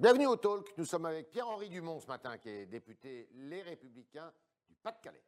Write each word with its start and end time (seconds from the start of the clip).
Bienvenue 0.00 0.28
au 0.28 0.36
Talk. 0.36 0.72
Nous 0.78 0.86
sommes 0.86 1.04
avec 1.04 1.28
Pierre-Henri 1.28 1.68
Dumont 1.68 2.00
ce 2.00 2.06
matin, 2.06 2.38
qui 2.38 2.48
est 2.48 2.64
député 2.64 3.28
Les 3.34 3.60
Républicains 3.60 4.32
du 4.66 4.74
Pas-de-Calais. 4.76 5.22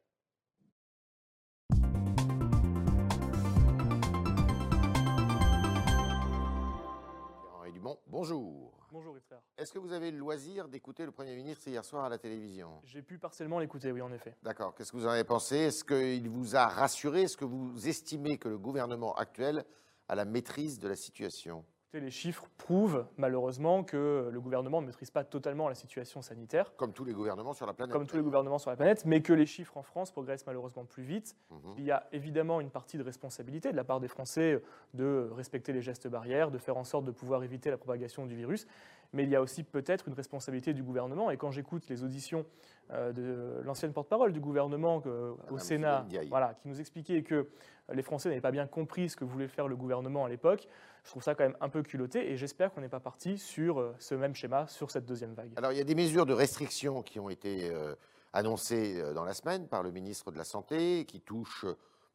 Pierre-Henri 7.39 7.71
Dumont, 7.71 7.99
bonjour. 8.07 8.73
Bonjour 8.91 9.15
Yves 9.15 9.37
Est-ce 9.59 9.71
que 9.71 9.77
vous 9.77 9.93
avez 9.93 10.09
le 10.09 10.17
loisir 10.17 10.67
d'écouter 10.67 11.05
le 11.05 11.11
Premier 11.11 11.35
ministre 11.35 11.67
hier 11.67 11.85
soir 11.85 12.05
à 12.05 12.09
la 12.09 12.17
télévision? 12.17 12.81
J'ai 12.83 13.03
pu 13.03 13.19
partiellement 13.19 13.59
l'écouter, 13.59 13.91
oui, 13.91 14.01
en 14.01 14.11
effet. 14.11 14.35
D'accord. 14.41 14.73
Qu'est-ce 14.73 14.91
que 14.91 14.97
vous 14.97 15.05
en 15.05 15.11
avez 15.11 15.23
pensé? 15.23 15.55
Est-ce 15.55 15.83
qu'il 15.83 16.27
vous 16.29 16.55
a 16.55 16.65
rassuré? 16.65 17.21
Est-ce 17.21 17.37
que 17.37 17.45
vous 17.45 17.87
estimez 17.87 18.39
que 18.39 18.49
le 18.49 18.57
gouvernement 18.57 19.13
actuel 19.13 19.65
a 20.07 20.15
la 20.15 20.25
maîtrise 20.25 20.79
de 20.79 20.87
la 20.87 20.95
situation? 20.95 21.63
Les 21.99 22.11
chiffres 22.11 22.47
prouvent 22.57 23.05
malheureusement 23.17 23.83
que 23.83 24.29
le 24.31 24.41
gouvernement 24.41 24.81
ne 24.81 24.87
maîtrise 24.87 25.11
pas 25.11 25.23
totalement 25.23 25.67
la 25.69 25.75
situation 25.75 26.21
sanitaire. 26.21 26.75
Comme 26.75 26.93
tous 26.93 27.05
les 27.05 27.13
gouvernements 27.13 27.53
sur 27.53 27.65
la 27.65 27.73
planète. 27.73 27.91
Comme 27.91 28.07
tous 28.07 28.17
les 28.17 28.23
gouvernements 28.23 28.59
sur 28.59 28.69
la 28.69 28.75
planète, 28.75 29.05
mais 29.05 29.21
que 29.21 29.33
les 29.33 29.45
chiffres 29.45 29.77
en 29.77 29.83
France 29.83 30.11
progressent 30.11 30.45
malheureusement 30.45 30.85
plus 30.85 31.03
vite. 31.03 31.35
Mhm. 31.51 31.57
Il 31.77 31.83
y 31.83 31.91
a 31.91 32.07
évidemment 32.11 32.61
une 32.61 32.69
partie 32.69 32.97
de 32.97 33.03
responsabilité 33.03 33.71
de 33.71 33.77
la 33.77 33.83
part 33.83 33.99
des 33.99 34.07
Français 34.07 34.61
de 34.93 35.29
respecter 35.35 35.73
les 35.73 35.81
gestes 35.81 36.07
barrières, 36.07 36.51
de 36.51 36.57
faire 36.57 36.77
en 36.77 36.83
sorte 36.83 37.05
de 37.05 37.11
pouvoir 37.11 37.43
éviter 37.43 37.69
la 37.69 37.77
propagation 37.77 38.25
du 38.25 38.35
virus 38.35 38.67
mais 39.13 39.23
il 39.23 39.29
y 39.29 39.35
a 39.35 39.41
aussi 39.41 39.63
peut-être 39.63 40.07
une 40.07 40.15
responsabilité 40.15 40.73
du 40.73 40.83
gouvernement. 40.83 41.29
Et 41.29 41.37
quand 41.37 41.51
j'écoute 41.51 41.87
les 41.87 42.03
auditions 42.03 42.45
euh, 42.91 43.13
de 43.13 43.61
l'ancienne 43.63 43.93
porte-parole 43.93 44.33
du 44.33 44.39
gouvernement 44.39 45.01
au 45.49 45.57
Sénat, 45.59 46.05
voilà, 46.29 46.55
qui 46.55 46.67
nous 46.67 46.79
expliquait 46.79 47.21
que 47.21 47.47
les 47.91 48.01
Français 48.03 48.29
n'avaient 48.29 48.41
pas 48.41 48.51
bien 48.51 48.67
compris 48.67 49.09
ce 49.09 49.15
que 49.15 49.25
voulait 49.25 49.47
faire 49.47 49.67
le 49.67 49.75
gouvernement 49.75 50.25
à 50.25 50.29
l'époque, 50.29 50.67
je 51.03 51.09
trouve 51.09 51.23
ça 51.23 51.35
quand 51.35 51.43
même 51.43 51.57
un 51.59 51.69
peu 51.69 51.83
culotté 51.83 52.31
et 52.31 52.37
j'espère 52.37 52.73
qu'on 52.73 52.81
n'est 52.81 52.89
pas 52.89 52.99
parti 52.99 53.37
sur 53.37 53.79
euh, 53.79 53.95
ce 53.99 54.15
même 54.15 54.35
schéma 54.35 54.67
sur 54.67 54.89
cette 54.91 55.05
deuxième 55.05 55.33
vague. 55.33 55.51
Alors 55.57 55.71
il 55.71 55.77
y 55.77 55.81
a 55.81 55.85
des 55.85 55.95
mesures 55.95 56.25
de 56.25 56.33
restriction 56.33 57.01
qui 57.01 57.19
ont 57.19 57.29
été 57.29 57.69
euh, 57.69 57.95
annoncées 58.31 59.13
dans 59.13 59.25
la 59.25 59.33
semaine 59.33 59.67
par 59.67 59.83
le 59.83 59.91
ministre 59.91 60.31
de 60.31 60.37
la 60.37 60.43
Santé, 60.45 61.05
qui 61.05 61.19
touchent 61.19 61.65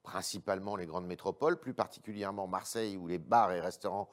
principalement 0.02 0.74
les 0.74 0.86
grandes 0.86 1.06
métropoles, 1.06 1.58
plus 1.58 1.74
particulièrement 1.74 2.46
Marseille 2.46 2.96
où 2.96 3.06
les 3.06 3.18
bars 3.18 3.52
et 3.52 3.60
restaurants 3.60 4.08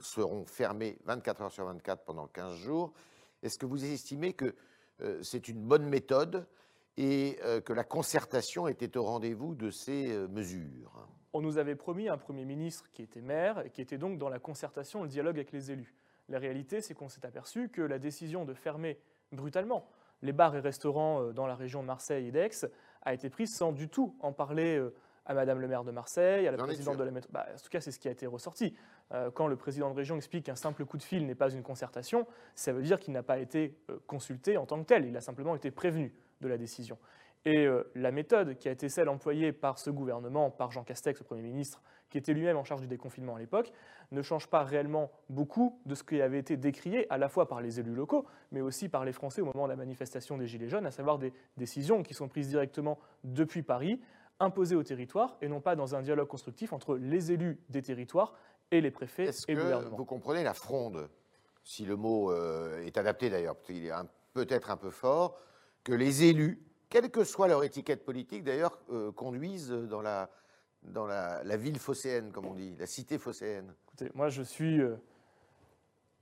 seront 0.00 0.46
fermés 0.46 0.98
24 1.04 1.42
heures 1.42 1.52
sur 1.52 1.66
24 1.66 2.04
pendant 2.04 2.26
15 2.26 2.56
jours. 2.56 2.92
Est-ce 3.42 3.58
que 3.58 3.66
vous 3.66 3.84
estimez 3.84 4.32
que 4.32 4.54
euh, 5.00 5.22
c'est 5.22 5.48
une 5.48 5.62
bonne 5.62 5.86
méthode 5.86 6.46
et 6.96 7.38
euh, 7.44 7.60
que 7.60 7.72
la 7.72 7.84
concertation 7.84 8.68
était 8.68 8.96
au 8.96 9.04
rendez-vous 9.04 9.54
de 9.54 9.70
ces 9.70 10.12
euh, 10.12 10.28
mesures 10.28 11.08
On 11.32 11.40
nous 11.40 11.58
avait 11.58 11.74
promis 11.74 12.08
un 12.08 12.18
Premier 12.18 12.44
ministre 12.44 12.88
qui 12.92 13.02
était 13.02 13.20
maire 13.20 13.64
et 13.66 13.70
qui 13.70 13.80
était 13.80 13.98
donc 13.98 14.18
dans 14.18 14.28
la 14.28 14.38
concertation, 14.38 15.02
le 15.02 15.08
dialogue 15.08 15.36
avec 15.36 15.52
les 15.52 15.70
élus. 15.70 15.94
La 16.28 16.38
réalité, 16.38 16.80
c'est 16.80 16.94
qu'on 16.94 17.08
s'est 17.08 17.26
aperçu 17.26 17.68
que 17.68 17.82
la 17.82 17.98
décision 17.98 18.44
de 18.44 18.54
fermer 18.54 18.98
brutalement 19.32 19.88
les 20.22 20.32
bars 20.32 20.54
et 20.56 20.60
restaurants 20.60 21.32
dans 21.32 21.46
la 21.46 21.54
région 21.54 21.82
de 21.82 21.86
Marseille 21.86 22.28
et 22.28 22.32
d'Aix 22.32 22.66
a 23.02 23.12
été 23.12 23.28
prise 23.28 23.54
sans 23.54 23.72
du 23.72 23.88
tout 23.90 24.16
en 24.20 24.32
parler 24.32 24.80
à 25.26 25.34
Madame 25.34 25.60
le 25.60 25.68
maire 25.68 25.84
de 25.84 25.90
Marseille, 25.90 26.46
à 26.46 26.50
la 26.50 26.58
présidente 26.58 26.96
de 26.96 27.04
la 27.04 27.10
métropole. 27.10 27.42
Bah, 27.42 27.46
en 27.54 27.58
tout 27.58 27.70
cas, 27.70 27.80
c'est 27.80 27.90
ce 27.90 27.98
qui 27.98 28.08
a 28.08 28.10
été 28.10 28.26
ressorti. 28.26 28.74
Euh, 29.12 29.30
quand 29.30 29.46
le 29.46 29.56
président 29.56 29.90
de 29.90 29.96
région 29.96 30.16
explique 30.16 30.46
qu'un 30.46 30.56
simple 30.56 30.84
coup 30.84 30.96
de 30.96 31.02
fil 31.02 31.26
n'est 31.26 31.34
pas 31.34 31.50
une 31.50 31.62
concertation, 31.62 32.26
ça 32.54 32.72
veut 32.72 32.82
dire 32.82 32.98
qu'il 32.98 33.12
n'a 33.12 33.22
pas 33.22 33.38
été 33.38 33.78
euh, 33.90 33.98
consulté 34.06 34.56
en 34.56 34.66
tant 34.66 34.78
que 34.80 34.86
tel. 34.86 35.06
Il 35.06 35.16
a 35.16 35.20
simplement 35.20 35.54
été 35.54 35.70
prévenu 35.70 36.14
de 36.40 36.48
la 36.48 36.58
décision. 36.58 36.98
Et 37.46 37.66
euh, 37.66 37.90
la 37.94 38.10
méthode 38.10 38.56
qui 38.56 38.68
a 38.68 38.72
été 38.72 38.88
celle 38.88 39.08
employée 39.08 39.52
par 39.52 39.78
ce 39.78 39.90
gouvernement, 39.90 40.50
par 40.50 40.70
Jean 40.70 40.82
Castex, 40.82 41.20
le 41.20 41.24
Premier 41.26 41.42
ministre, 41.42 41.82
qui 42.08 42.16
était 42.16 42.32
lui-même 42.32 42.56
en 42.56 42.64
charge 42.64 42.80
du 42.80 42.86
déconfinement 42.86 43.36
à 43.36 43.38
l'époque, 43.38 43.70
ne 44.12 44.22
change 44.22 44.46
pas 44.46 44.62
réellement 44.62 45.10
beaucoup 45.28 45.78
de 45.84 45.94
ce 45.94 46.02
qui 46.04 46.22
avait 46.22 46.38
été 46.38 46.56
décrié 46.56 47.06
à 47.12 47.18
la 47.18 47.28
fois 47.28 47.46
par 47.46 47.60
les 47.60 47.80
élus 47.80 47.94
locaux, 47.94 48.24
mais 48.50 48.62
aussi 48.62 48.88
par 48.88 49.04
les 49.04 49.12
Français 49.12 49.42
au 49.42 49.46
moment 49.46 49.64
de 49.64 49.70
la 49.70 49.76
manifestation 49.76 50.38
des 50.38 50.46
Gilets 50.46 50.68
jaunes, 50.68 50.86
à 50.86 50.90
savoir 50.90 51.18
des 51.18 51.34
décisions 51.56 52.02
qui 52.02 52.14
sont 52.14 52.28
prises 52.28 52.48
directement 52.48 52.98
depuis 53.24 53.62
Paris, 53.62 54.00
imposées 54.40 54.76
au 54.76 54.82
territoire, 54.82 55.36
et 55.42 55.48
non 55.48 55.60
pas 55.60 55.76
dans 55.76 55.94
un 55.94 56.02
dialogue 56.02 56.28
constructif 56.28 56.72
entre 56.72 56.96
les 56.96 57.30
élus 57.30 57.60
des 57.68 57.82
territoires 57.82 58.34
et 58.70 58.80
les 58.80 58.90
préfets 58.90 59.30
et 59.48 59.54
le 59.54 59.62
gouvernement. 59.62 59.96
Vous 59.96 60.04
comprenez 60.04 60.44
la 60.44 60.54
fronde, 60.54 61.08
si 61.62 61.84
le 61.84 61.96
mot 61.96 62.32
euh, 62.32 62.84
est 62.84 62.96
adapté 62.96 63.28
d'ailleurs, 63.28 63.56
il 63.68 63.86
est 63.86 63.92
peut-être 64.32 64.70
un 64.70 64.76
peu 64.76 64.90
fort, 64.90 65.38
que 65.84 65.92
les 65.92 66.24
élus, 66.24 66.60
quelle 66.88 67.10
que 67.10 67.24
soit 67.24 67.48
leur 67.48 67.62
étiquette 67.64 68.04
politique 68.04 68.42
d'ailleurs, 68.44 68.78
euh, 68.90 69.12
conduisent 69.12 69.70
dans 69.70 70.00
la, 70.02 70.28
ville 71.56 71.78
phocéenne, 71.78 72.32
comme 72.32 72.46
on 72.46 72.54
dit, 72.54 72.74
la 72.78 72.86
cité 72.86 73.18
phocéenne 73.18 73.74
Écoutez, 73.86 74.10
moi 74.14 74.28
je 74.28 74.42
suis 74.42 74.80
euh, 74.80 74.96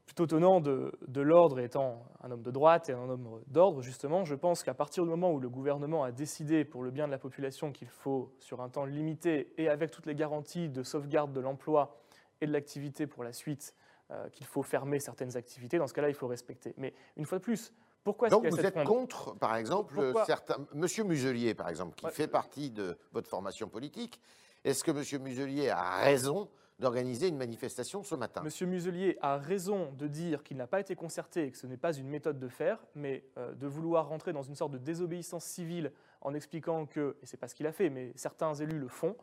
plutôt 0.04 0.26
tenant 0.26 0.60
de, 0.60 0.92
de 1.06 1.20
l'ordre, 1.20 1.60
étant 1.60 2.04
un 2.22 2.30
homme 2.30 2.42
de 2.42 2.50
droite 2.50 2.88
et 2.88 2.92
un 2.92 3.08
homme 3.08 3.40
d'ordre, 3.46 3.80
justement, 3.82 4.24
je 4.24 4.34
pense 4.34 4.62
qu'à 4.62 4.74
partir 4.74 5.04
du 5.04 5.10
moment 5.10 5.32
où 5.32 5.40
le 5.40 5.48
gouvernement 5.48 6.04
a 6.04 6.12
décidé 6.12 6.64
pour 6.64 6.82
le 6.82 6.90
bien 6.90 7.06
de 7.06 7.12
la 7.12 7.18
population 7.18 7.72
qu'il 7.72 7.88
faut, 7.88 8.34
sur 8.38 8.60
un 8.60 8.68
temps 8.68 8.84
limité 8.84 9.54
et 9.56 9.68
avec 9.68 9.90
toutes 9.90 10.06
les 10.06 10.14
garanties 10.14 10.68
de 10.68 10.82
sauvegarde 10.82 11.32
de 11.32 11.40
l'emploi, 11.40 11.96
et 12.42 12.46
de 12.46 12.52
l'activité 12.52 13.06
pour 13.06 13.24
la 13.24 13.32
suite, 13.32 13.74
euh, 14.10 14.28
qu'il 14.30 14.46
faut 14.46 14.62
fermer 14.62 14.98
certaines 14.98 15.36
activités, 15.36 15.78
dans 15.78 15.86
ce 15.86 15.94
cas-là, 15.94 16.08
il 16.08 16.14
faut 16.14 16.26
respecter. 16.26 16.74
Mais 16.76 16.92
une 17.16 17.24
fois 17.24 17.38
de 17.38 17.44
plus, 17.44 17.72
pourquoi 18.04 18.28
Donc 18.28 18.46
vous 18.46 18.60
êtes 18.60 18.82
contre, 18.84 19.36
par 19.38 19.56
exemple, 19.56 20.12
certains, 20.26 20.56
Monsieur 20.74 21.04
Muselier, 21.04 21.54
par 21.54 21.68
exemple, 21.68 21.94
qui 21.94 22.06
fait 22.10 22.26
partie 22.26 22.70
de 22.70 22.98
votre 23.12 23.28
formation 23.28 23.68
politique, 23.68 24.20
est-ce 24.64 24.82
que 24.82 24.90
Monsieur 24.90 25.18
Muselier 25.18 25.70
a 25.70 25.98
raison 25.98 26.48
d'organiser 26.78 27.28
une 27.28 27.36
manifestation 27.36 28.02
ce 28.02 28.14
matin? 28.14 28.42
Monsieur 28.42 28.66
Muselier 28.66 29.18
a 29.20 29.38
raison 29.38 29.92
de 29.92 30.08
dire 30.08 30.42
qu'il 30.42 30.56
n'a 30.56 30.66
pas 30.66 30.80
été 30.80 30.96
concerté 30.96 31.46
et 31.46 31.50
que 31.52 31.56
ce 31.58 31.66
n'est 31.66 31.76
pas 31.76 31.92
une 31.92 32.08
méthode 32.08 32.38
de 32.38 32.48
faire, 32.48 32.84
mais 32.94 33.24
euh, 33.38 33.54
de 33.54 33.66
vouloir 33.66 34.08
rentrer 34.08 34.32
dans 34.32 34.42
une 34.42 34.56
sorte 34.56 34.72
de 34.72 34.78
désobéissance 34.78 35.44
civile 35.44 35.92
en 36.20 36.34
expliquant 36.34 36.86
que, 36.86 37.16
et 37.22 37.26
c'est 37.26 37.36
pas 37.36 37.48
ce 37.48 37.54
qu'il 37.54 37.66
a 37.66 37.72
fait, 37.72 37.88
mais 37.88 38.12
certains 38.16 38.54
élus 38.54 38.78
le 38.78 38.88
font, 38.88 39.16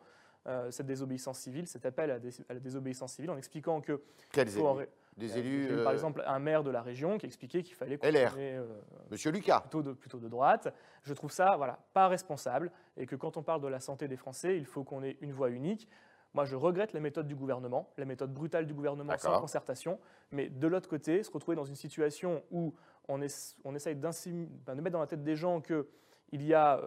euh, 0.46 0.70
cette 0.70 0.86
désobéissance 0.86 1.38
civile, 1.38 1.66
cet 1.66 1.84
appel 1.84 2.10
à, 2.10 2.18
la 2.54 2.60
désobéissance 2.60 3.12
civile, 3.12 3.30
en 3.30 3.36
expliquant 3.36 3.82
que... 3.82 4.02
Quels 4.32 4.56
élus? 4.56 4.86
Des 5.16 5.38
élus 5.38 5.68
Par 5.82 5.88
euh, 5.88 5.92
exemple, 5.92 6.22
un 6.26 6.38
maire 6.38 6.62
de 6.62 6.70
la 6.70 6.82
région 6.82 7.18
qui 7.18 7.26
expliquait 7.26 7.62
qu'il 7.62 7.74
fallait... 7.74 7.98
LR. 8.02 8.34
Euh, 8.38 8.64
Monsieur 9.10 9.30
Lucas. 9.30 9.60
Plutôt 9.60 9.82
de, 9.82 9.92
plutôt 9.92 10.18
de 10.18 10.28
droite. 10.28 10.72
Je 11.02 11.12
trouve 11.12 11.32
ça, 11.32 11.56
voilà, 11.56 11.78
pas 11.92 12.08
responsable, 12.08 12.70
et 12.96 13.06
que 13.06 13.16
quand 13.16 13.36
on 13.36 13.42
parle 13.42 13.60
de 13.60 13.68
la 13.68 13.80
santé 13.80 14.08
des 14.08 14.16
Français, 14.16 14.56
il 14.56 14.64
faut 14.64 14.84
qu'on 14.84 15.02
ait 15.02 15.18
une 15.20 15.32
voix 15.32 15.50
unique. 15.50 15.88
Moi, 16.32 16.44
je 16.44 16.54
regrette 16.54 16.92
la 16.92 17.00
méthode 17.00 17.26
du 17.26 17.34
gouvernement, 17.34 17.90
la 17.98 18.04
méthode 18.04 18.32
brutale 18.32 18.66
du 18.66 18.72
gouvernement 18.72 19.18
sans 19.18 19.40
concertation, 19.40 19.98
mais 20.30 20.48
de 20.48 20.66
l'autre 20.68 20.88
côté, 20.88 21.22
se 21.22 21.30
retrouver 21.30 21.56
dans 21.56 21.64
une 21.64 21.74
situation 21.74 22.42
où 22.52 22.72
on, 23.08 23.20
on 23.64 23.74
essaye 23.74 23.94
ben, 23.96 24.12
de 24.12 24.80
mettre 24.80 24.92
dans 24.92 25.00
la 25.00 25.08
tête 25.08 25.24
des 25.24 25.34
gens 25.34 25.60
qu'il 25.60 26.42
y 26.42 26.54
a 26.54 26.80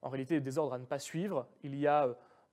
en 0.00 0.08
réalité 0.08 0.40
des 0.40 0.58
ordres 0.58 0.74
à 0.74 0.78
ne 0.78 0.84
pas 0.84 0.98
suivre, 0.98 1.46
il 1.62 1.74
y 1.76 1.86
a 1.86 2.08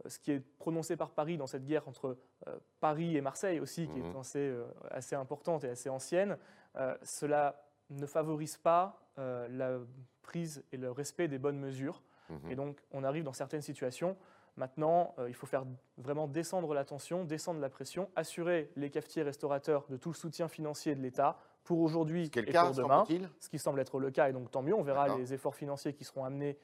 ce 0.07 0.19
qui 0.19 0.31
est 0.31 0.39
prononcé 0.57 0.95
par 0.95 1.11
Paris 1.11 1.37
dans 1.37 1.47
cette 1.47 1.65
guerre 1.65 1.87
entre 1.87 2.17
euh, 2.47 2.57
Paris 2.79 3.17
et 3.17 3.21
Marseille 3.21 3.59
aussi, 3.59 3.87
qui 3.87 3.99
est 3.99 4.03
mhm. 4.03 4.17
assez, 4.17 4.39
euh, 4.39 4.65
assez, 4.89 5.15
importante 5.15 5.63
et 5.63 5.69
assez 5.69 5.89
ancienne, 5.89 6.37
euh, 6.77 6.95
cela 7.03 7.63
ne 7.89 8.05
favorise 8.05 8.57
pas 8.57 8.97
la 9.17 9.77
prise 10.23 10.63
et 10.71 10.77
le 10.77 10.89
respect 10.89 11.27
des 11.27 11.37
bonnes 11.37 11.59
mesures. 11.59 12.01
Mhm. 12.29 12.51
Et 12.51 12.55
donc, 12.55 12.81
on 12.91 13.03
arrive 13.03 13.23
dans 13.23 13.33
certaines 13.33 13.61
situations. 13.61 14.17
Maintenant, 14.57 15.13
il 15.27 15.35
faut 15.35 15.45
faire 15.45 15.63
vraiment 15.97 16.27
descendre 16.27 16.73
la 16.73 16.85
tension, 16.85 17.23
descendre 17.23 17.59
la 17.59 17.69
pression, 17.69 18.09
assurer 18.15 18.71
les 18.75 18.89
cafetiers 18.89 19.21
restaurateurs 19.21 19.85
de 19.89 19.97
tout 19.97 20.09
le 20.09 20.15
soutien 20.15 20.47
financier 20.47 20.95
de 20.95 21.01
l'État 21.01 21.37
pour 21.63 21.81
aujourd'hui 21.81 22.31
et 22.33 22.51
pour 22.51 22.71
demain, 22.71 23.05
ce 23.39 23.49
qui 23.49 23.59
semble 23.59 23.79
être 23.79 23.99
le 23.99 24.09
cas, 24.09 24.29
et 24.29 24.33
donc 24.33 24.49
tant 24.49 24.63
mieux, 24.63 24.73
on 24.73 24.81
verra 24.81 25.17
les 25.17 25.33
efforts 25.33 25.55
financiers 25.55 25.93
qui 25.93 26.03
seront 26.03 26.25
amenés 26.25 26.57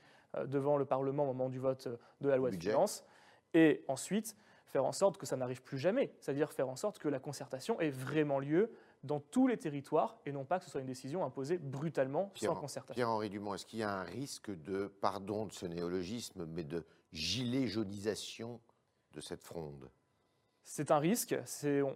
devant 0.45 0.77
le 0.77 0.85
Parlement 0.85 1.23
au 1.23 1.27
moment 1.27 1.49
du 1.49 1.59
vote 1.59 1.87
de 2.21 2.29
la 2.29 2.37
loi 2.37 2.49
de 2.49 2.55
finances 2.55 3.05
et 3.53 3.83
ensuite 3.87 4.35
faire 4.67 4.85
en 4.85 4.91
sorte 4.91 5.17
que 5.17 5.25
ça 5.25 5.37
n'arrive 5.37 5.61
plus 5.61 5.77
jamais, 5.77 6.13
c'est-à-dire 6.19 6.51
faire 6.51 6.69
en 6.69 6.75
sorte 6.75 6.99
que 6.99 7.07
la 7.07 7.19
concertation 7.19 7.79
ait 7.79 7.89
vraiment 7.89 8.39
lieu 8.39 8.71
dans 9.03 9.19
tous 9.19 9.47
les 9.47 9.57
territoires 9.57 10.17
et 10.25 10.31
non 10.31 10.43
pas 10.43 10.59
que 10.59 10.65
ce 10.65 10.71
soit 10.71 10.81
une 10.81 10.87
décision 10.87 11.23
imposée 11.23 11.57
brutalement 11.57 12.31
sans 12.35 12.55
concertation. 12.55 12.95
Pierre-Henri 12.95 13.29
Dumont, 13.29 13.53
est-ce 13.53 13.65
qu'il 13.65 13.79
y 13.79 13.83
a 13.83 13.91
un 13.91 14.03
risque 14.03 14.51
de, 14.51 14.87
pardon 14.87 15.45
de 15.45 15.53
ce 15.53 15.65
néologisme, 15.65 16.45
mais 16.45 16.63
de 16.63 16.85
gilet 17.13 17.67
jaunisation 17.67 18.59
de 19.13 19.21
cette 19.21 19.43
fronde? 19.43 19.89
C'est 20.69 20.91
un 20.91 20.99
risque. 20.99 21.33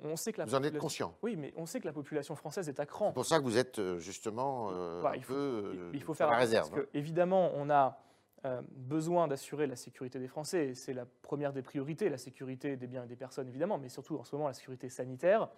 On, 0.04 0.16
sait 0.16 0.32
que 0.32 0.38
la 0.38 0.46
vous 0.46 0.56
en 0.56 0.64
êtes 0.64 0.78
conscient? 0.78 1.14
Oui, 1.24 1.36
mais 1.36 1.54
on 1.58 1.66
sait 1.66 1.82
que 1.82 1.86
la 1.86 1.92
population 1.92 2.36
française 2.36 2.70
est 2.70 2.80
à 2.80 2.86
cran. 2.86 3.10
C'est 3.10 3.16
pour 3.16 3.26
ça 3.26 3.40
que 3.40 3.44
vous 3.44 3.58
êtes 3.58 3.80
euh, 3.80 4.00
justement 4.00 4.70
euh, 4.72 5.04
un 5.04 5.14
il 5.16 5.24
faut, 5.24 5.34
peu 5.34 5.90
il 5.94 6.02
faut 6.02 6.14
faire 6.14 6.30
la 6.30 6.38
réserve. 6.38 6.70
Parce 6.70 6.84
que, 6.84 6.90
évidemment, 6.94 7.52
on 7.54 7.70
a 7.70 8.00
euh, 8.46 8.62
besoin 8.72 9.28
d'assurer 9.28 9.68
la 9.68 9.76
sécurité 9.76 10.20
des 10.20 10.28
Français. 10.28 10.74
C'est 10.74 10.94
la 10.94 11.06
première 11.06 11.54
des 11.54 11.62
priorités, 11.62 12.10
la 12.10 12.18
sécurité 12.18 12.76
des 12.76 12.88
biens 12.88 13.04
et 13.04 13.08
des 13.08 13.16
personnes 13.16 13.48
évidemment, 13.48 13.78
mais 13.78 13.90
surtout 13.90 14.18
en 14.18 14.24
ce 14.24 14.36
moment 14.36 14.48
la 14.48 14.54
sécurité 14.54 14.90
sanitaire. 14.90 15.50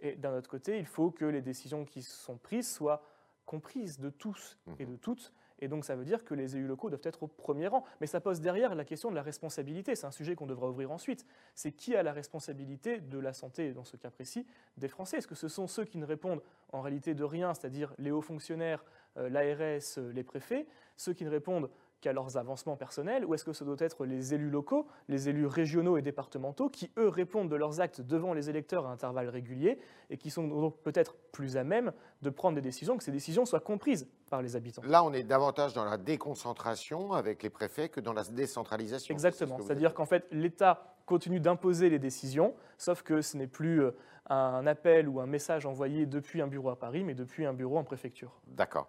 Et 0.00 0.16
d'un 0.16 0.36
autre 0.36 0.48
côté, 0.48 0.78
il 0.78 0.86
faut 0.86 1.10
que 1.10 1.24
les 1.24 1.42
décisions 1.42 1.84
qui 1.84 2.02
sont 2.02 2.36
prises 2.36 2.70
soient 2.70 3.02
comprises 3.46 3.98
de 3.98 4.10
tous 4.10 4.58
et 4.78 4.84
de 4.84 4.96
toutes, 4.96 5.32
Et 5.58 5.68
donc, 5.68 5.86
ça 5.86 5.96
veut 5.96 6.04
dire 6.04 6.22
que 6.24 6.34
les 6.34 6.54
élus 6.54 6.66
locaux 6.66 6.90
doivent 6.90 7.00
être 7.04 7.22
au 7.22 7.28
premier 7.28 7.66
rang. 7.66 7.84
Mais 8.00 8.06
ça 8.06 8.20
pose 8.20 8.40
derrière 8.40 8.74
la 8.74 8.84
question 8.84 9.08
de 9.10 9.14
la 9.14 9.22
responsabilité. 9.22 9.94
C'est 9.94 10.06
un 10.06 10.10
sujet 10.10 10.34
qu'on 10.34 10.46
devra 10.46 10.68
ouvrir 10.68 10.90
ensuite. 10.90 11.24
C'est 11.54 11.72
qui 11.72 11.96
a 11.96 12.02
la 12.02 12.12
responsabilité 12.12 13.00
de 13.00 13.18
la 13.18 13.32
santé, 13.32 13.72
dans 13.72 13.84
ce 13.84 13.96
cas 13.96 14.10
précis, 14.10 14.46
des 14.76 14.88
Français? 14.88 15.18
Est-ce 15.18 15.26
que 15.26 15.34
ce 15.34 15.48
sont 15.48 15.66
ceux 15.66 15.84
qui 15.84 15.96
ne 15.96 16.04
répondent 16.04 16.42
en 16.72 16.82
réalité 16.82 17.14
de 17.14 17.24
rien, 17.24 17.54
c'est-à-dire 17.54 17.94
les 17.96 18.10
hauts 18.10 18.20
fonctionnaires, 18.20 18.84
euh, 19.16 19.30
l'ARS, 19.30 19.98
euh, 19.98 20.12
les 20.12 20.24
préfets, 20.24 20.66
ceux 20.96 21.14
qui 21.14 21.24
ne 21.24 21.30
répondent 21.30 21.70
qu'à 22.00 22.12
leurs 22.12 22.36
avancements 22.36 22.76
personnels, 22.76 23.24
ou 23.24 23.34
est-ce 23.34 23.44
que 23.44 23.52
ce 23.52 23.64
doit 23.64 23.76
être 23.78 24.04
les 24.04 24.34
élus 24.34 24.50
locaux, 24.50 24.86
les 25.08 25.28
élus 25.28 25.46
régionaux 25.46 25.96
et 25.96 26.02
départementaux, 26.02 26.68
qui, 26.68 26.90
eux, 26.98 27.08
répondent 27.08 27.48
de 27.48 27.56
leurs 27.56 27.80
actes 27.80 28.00
devant 28.00 28.32
les 28.32 28.50
électeurs 28.50 28.86
à 28.86 28.90
intervalles 28.90 29.28
réguliers, 29.28 29.78
et 30.10 30.16
qui 30.16 30.30
sont 30.30 30.46
donc 30.46 30.80
peut-être 30.82 31.16
plus 31.32 31.56
à 31.56 31.64
même 31.64 31.92
de 32.22 32.30
prendre 32.30 32.54
des 32.54 32.62
décisions, 32.62 32.96
que 32.96 33.04
ces 33.04 33.12
décisions 33.12 33.44
soient 33.44 33.60
comprises 33.60 34.08
par 34.30 34.42
les 34.42 34.56
habitants 34.56 34.82
Là, 34.84 35.04
on 35.04 35.12
est 35.12 35.22
davantage 35.22 35.72
dans 35.72 35.84
la 35.84 35.96
déconcentration 35.96 37.12
avec 37.12 37.42
les 37.42 37.50
préfets 37.50 37.88
que 37.88 38.00
dans 38.00 38.12
la 38.12 38.24
décentralisation. 38.24 39.12
Exactement, 39.12 39.58
c'est-à-dire 39.60 39.94
qu'en 39.94 40.06
fait, 40.06 40.26
l'État 40.30 40.96
continue 41.06 41.40
d'imposer 41.40 41.88
les 41.88 41.98
décisions, 41.98 42.54
sauf 42.78 43.02
que 43.02 43.22
ce 43.22 43.36
n'est 43.36 43.46
plus 43.46 43.82
euh, 43.82 43.92
un 44.28 44.66
appel 44.66 45.08
ou 45.08 45.20
un 45.20 45.26
message 45.26 45.66
envoyé 45.66 46.06
depuis 46.06 46.42
un 46.42 46.48
bureau 46.48 46.70
à 46.70 46.78
Paris, 46.78 47.04
mais 47.04 47.14
depuis 47.14 47.46
un 47.46 47.54
bureau 47.54 47.78
en 47.78 47.84
préfecture. 47.84 48.40
D'accord. 48.48 48.88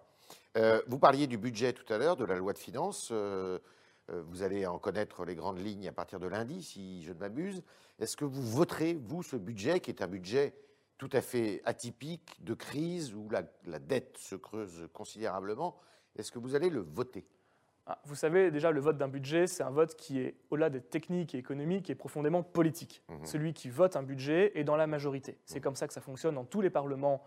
Euh, 0.56 0.80
vous 0.86 0.98
parliez 0.98 1.26
du 1.26 1.38
budget 1.38 1.72
tout 1.72 1.90
à 1.92 1.98
l'heure, 1.98 2.16
de 2.16 2.24
la 2.24 2.36
loi 2.36 2.52
de 2.52 2.58
finances. 2.58 3.10
Euh, 3.12 3.58
euh, 4.10 4.22
vous 4.26 4.42
allez 4.42 4.66
en 4.66 4.78
connaître 4.78 5.24
les 5.24 5.34
grandes 5.34 5.58
lignes 5.58 5.88
à 5.88 5.92
partir 5.92 6.18
de 6.18 6.26
lundi, 6.26 6.62
si 6.62 7.02
je 7.02 7.12
ne 7.12 7.18
m'abuse. 7.18 7.62
Est-ce 7.98 8.16
que 8.16 8.24
vous 8.24 8.42
voterez, 8.42 8.94
vous, 8.94 9.22
ce 9.22 9.36
budget, 9.36 9.80
qui 9.80 9.90
est 9.90 10.02
un 10.02 10.06
budget 10.06 10.54
tout 10.96 11.10
à 11.12 11.20
fait 11.20 11.60
atypique, 11.64 12.42
de 12.42 12.54
crise, 12.54 13.14
où 13.14 13.28
la, 13.30 13.42
dette 13.78 14.16
se 14.16 14.34
creuse 14.34 14.88
considérablement? 14.92 15.78
Est-ce 16.16 16.32
que 16.32 16.38
vous 16.38 16.54
allez 16.54 16.70
le 16.70 16.80
voter? 16.80 17.26
Ah, 17.86 18.00
vous 18.04 18.14
savez, 18.14 18.50
déjà, 18.50 18.70
le 18.70 18.80
vote 18.80 18.98
d'un 18.98 19.08
budget, 19.08 19.46
c'est 19.46 19.62
un 19.62 19.70
vote 19.70 19.94
qui 19.94 20.20
est, 20.20 20.36
au-delà 20.50 20.70
des 20.70 20.80
techniques 20.80 21.34
et 21.34 21.38
économiques, 21.38 21.88
est 21.88 21.94
profondément 21.94 22.42
politique. 22.42 23.02
Mmh 23.08 23.24
Celui 23.24 23.52
qui 23.52 23.68
vote 23.68 23.96
un 23.96 24.02
budget 24.02 24.58
est 24.58 24.64
dans 24.64 24.76
la 24.76 24.86
majorité. 24.86 25.38
C'est 25.44 25.58
mmh 25.58 25.62
comme 25.62 25.76
ça 25.76 25.86
que 25.86 25.94
ça 25.94 26.00
fonctionne 26.00 26.34
dans 26.34 26.44
tous 26.44 26.60
les 26.60 26.70
parlements 26.70 27.22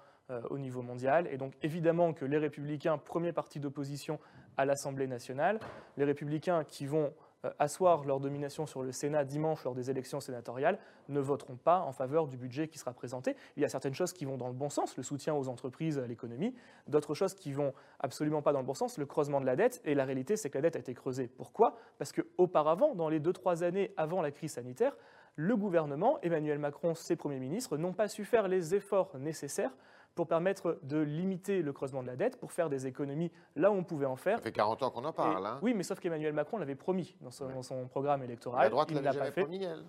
au 0.49 0.57
niveau 0.57 0.81
mondial. 0.81 1.27
Et 1.31 1.37
donc 1.37 1.53
évidemment 1.61 2.13
que 2.13 2.25
les 2.25 2.37
républicains, 2.37 2.97
premier 2.97 3.33
parti 3.33 3.59
d'opposition 3.59 4.19
à 4.57 4.65
l'Assemblée 4.65 5.07
nationale, 5.07 5.59
les 5.97 6.03
républicains 6.03 6.63
qui 6.63 6.85
vont 6.85 7.13
euh, 7.43 7.49
asseoir 7.57 8.03
leur 8.03 8.19
domination 8.19 8.67
sur 8.67 8.83
le 8.83 8.91
Sénat 8.91 9.25
dimanche 9.25 9.63
lors 9.63 9.73
des 9.73 9.89
élections 9.89 10.19
sénatoriales 10.19 10.77
ne 11.09 11.19
voteront 11.19 11.55
pas 11.55 11.79
en 11.79 11.91
faveur 11.91 12.27
du 12.27 12.37
budget 12.37 12.67
qui 12.67 12.77
sera 12.77 12.93
présenté. 12.93 13.35
Il 13.55 13.63
y 13.63 13.65
a 13.65 13.69
certaines 13.69 13.95
choses 13.95 14.13
qui 14.13 14.25
vont 14.25 14.37
dans 14.37 14.47
le 14.47 14.53
bon 14.53 14.69
sens, 14.69 14.95
le 14.95 15.01
soutien 15.01 15.33
aux 15.33 15.47
entreprises, 15.47 15.97
à 15.97 16.05
l'économie, 16.05 16.53
d'autres 16.87 17.15
choses 17.15 17.33
qui 17.33 17.51
vont 17.51 17.73
absolument 17.99 18.43
pas 18.43 18.53
dans 18.53 18.59
le 18.59 18.65
bon 18.65 18.75
sens, 18.75 18.99
le 18.99 19.07
creusement 19.07 19.41
de 19.41 19.47
la 19.47 19.55
dette. 19.55 19.81
Et 19.85 19.95
la 19.95 20.05
réalité, 20.05 20.37
c'est 20.37 20.51
que 20.51 20.57
la 20.57 20.61
dette 20.61 20.75
a 20.75 20.79
été 20.79 20.93
creusée. 20.93 21.27
Pourquoi? 21.27 21.77
Parce 21.97 22.11
qu'auparavant, 22.11 22.93
dans 22.93 23.09
les 23.09 23.19
deux 23.19 23.33
trois 23.33 23.63
années 23.63 23.91
avant 23.97 24.21
la 24.21 24.29
crise 24.29 24.53
sanitaire, 24.53 24.95
le 25.35 25.55
gouvernement, 25.55 26.19
Emmanuel 26.21 26.59
Macron, 26.59 26.93
ses 26.93 27.15
premiers 27.15 27.39
ministres, 27.39 27.77
n'ont 27.77 27.93
pas 27.93 28.07
su 28.07 28.23
faire 28.23 28.47
les 28.47 28.75
efforts 28.75 29.17
nécessaires 29.17 29.71
pour 30.15 30.27
permettre 30.27 30.79
de 30.83 30.97
limiter 30.97 31.61
le 31.61 31.73
creusement 31.73 32.01
de 32.01 32.07
la 32.07 32.15
dette, 32.15 32.37
pour 32.37 32.51
faire 32.51 32.69
des 32.69 32.87
économies 32.87 33.31
là 33.55 33.71
où 33.71 33.75
on 33.75 33.83
pouvait 33.83 34.05
en 34.05 34.15
faire. 34.15 34.37
Ça 34.37 34.43
fait 34.43 34.51
40 34.51 34.83
ans 34.83 34.91
qu'on 34.91 35.05
en 35.05 35.13
parle. 35.13 35.45
Hein. 35.45 35.59
Oui, 35.61 35.73
mais 35.73 35.83
sauf 35.83 35.99
qu'Emmanuel 35.99 36.33
Macron 36.33 36.57
l'avait 36.57 36.75
promis 36.75 37.15
dans 37.21 37.31
son, 37.31 37.87
programme 37.87 38.23
électoral. 38.23 38.63
La 38.63 38.69
droite 38.69 38.91
l'avait 38.91 39.17
pas 39.19 39.31
fait. 39.31 39.41
promis, 39.41 39.63
elle. 39.63 39.85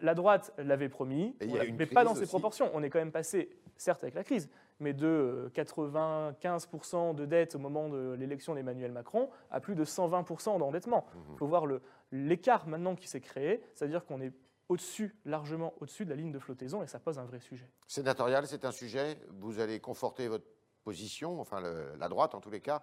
La, 0.00 0.14
droite 0.14 0.52
l'avait 0.56 0.88
promis, 0.88 1.36
mais 1.76 1.86
pas 1.86 2.04
dans 2.04 2.14
ses 2.14 2.26
proportions. 2.26 2.70
On 2.72 2.82
est 2.82 2.88
quand 2.88 2.98
même 2.98 3.12
passé, 3.12 3.50
certes 3.76 4.02
avec 4.02 4.14
la 4.14 4.24
crise, 4.24 4.48
mais 4.80 4.94
de 4.94 5.50
95% 5.54 7.10
euh, 7.10 7.12
de 7.12 7.26
dette 7.26 7.54
au 7.54 7.58
moment 7.58 7.88
de 7.88 8.16
l'élection 8.18 8.54
d'Emmanuel 8.54 8.92
Macron 8.92 9.28
à 9.50 9.60
plus 9.60 9.74
de 9.74 9.84
120% 9.84 10.58
d'endettement. 10.58 11.04
Il 11.14 11.32
mhm. 11.32 11.36
faut 11.36 11.46
voir 11.46 11.66
l'écart 12.12 12.66
maintenant 12.66 12.94
qui 12.94 13.08
s'est 13.08 13.20
créé, 13.20 13.62
c'est-à-dire 13.74 14.06
qu'on 14.06 14.22
est 14.22 14.32
au-dessus, 14.68 15.14
largement 15.24 15.74
au-dessus 15.80 16.04
de 16.04 16.10
la 16.10 16.16
ligne 16.16 16.32
de 16.32 16.38
flottaison, 16.38 16.82
et 16.82 16.86
ça 16.86 16.98
pose 16.98 17.18
un 17.18 17.24
vrai 17.24 17.40
sujet. 17.40 17.68
Sénatorial, 17.86 18.46
c'est 18.46 18.64
un 18.64 18.72
sujet, 18.72 19.18
vous 19.40 19.60
allez 19.60 19.80
conforter 19.80 20.28
votre 20.28 20.46
position, 20.84 21.40
enfin 21.40 21.60
la 21.98 22.08
droite 22.08 22.34
en 22.34 22.40
tous 22.40 22.50
les 22.50 22.60
cas, 22.60 22.82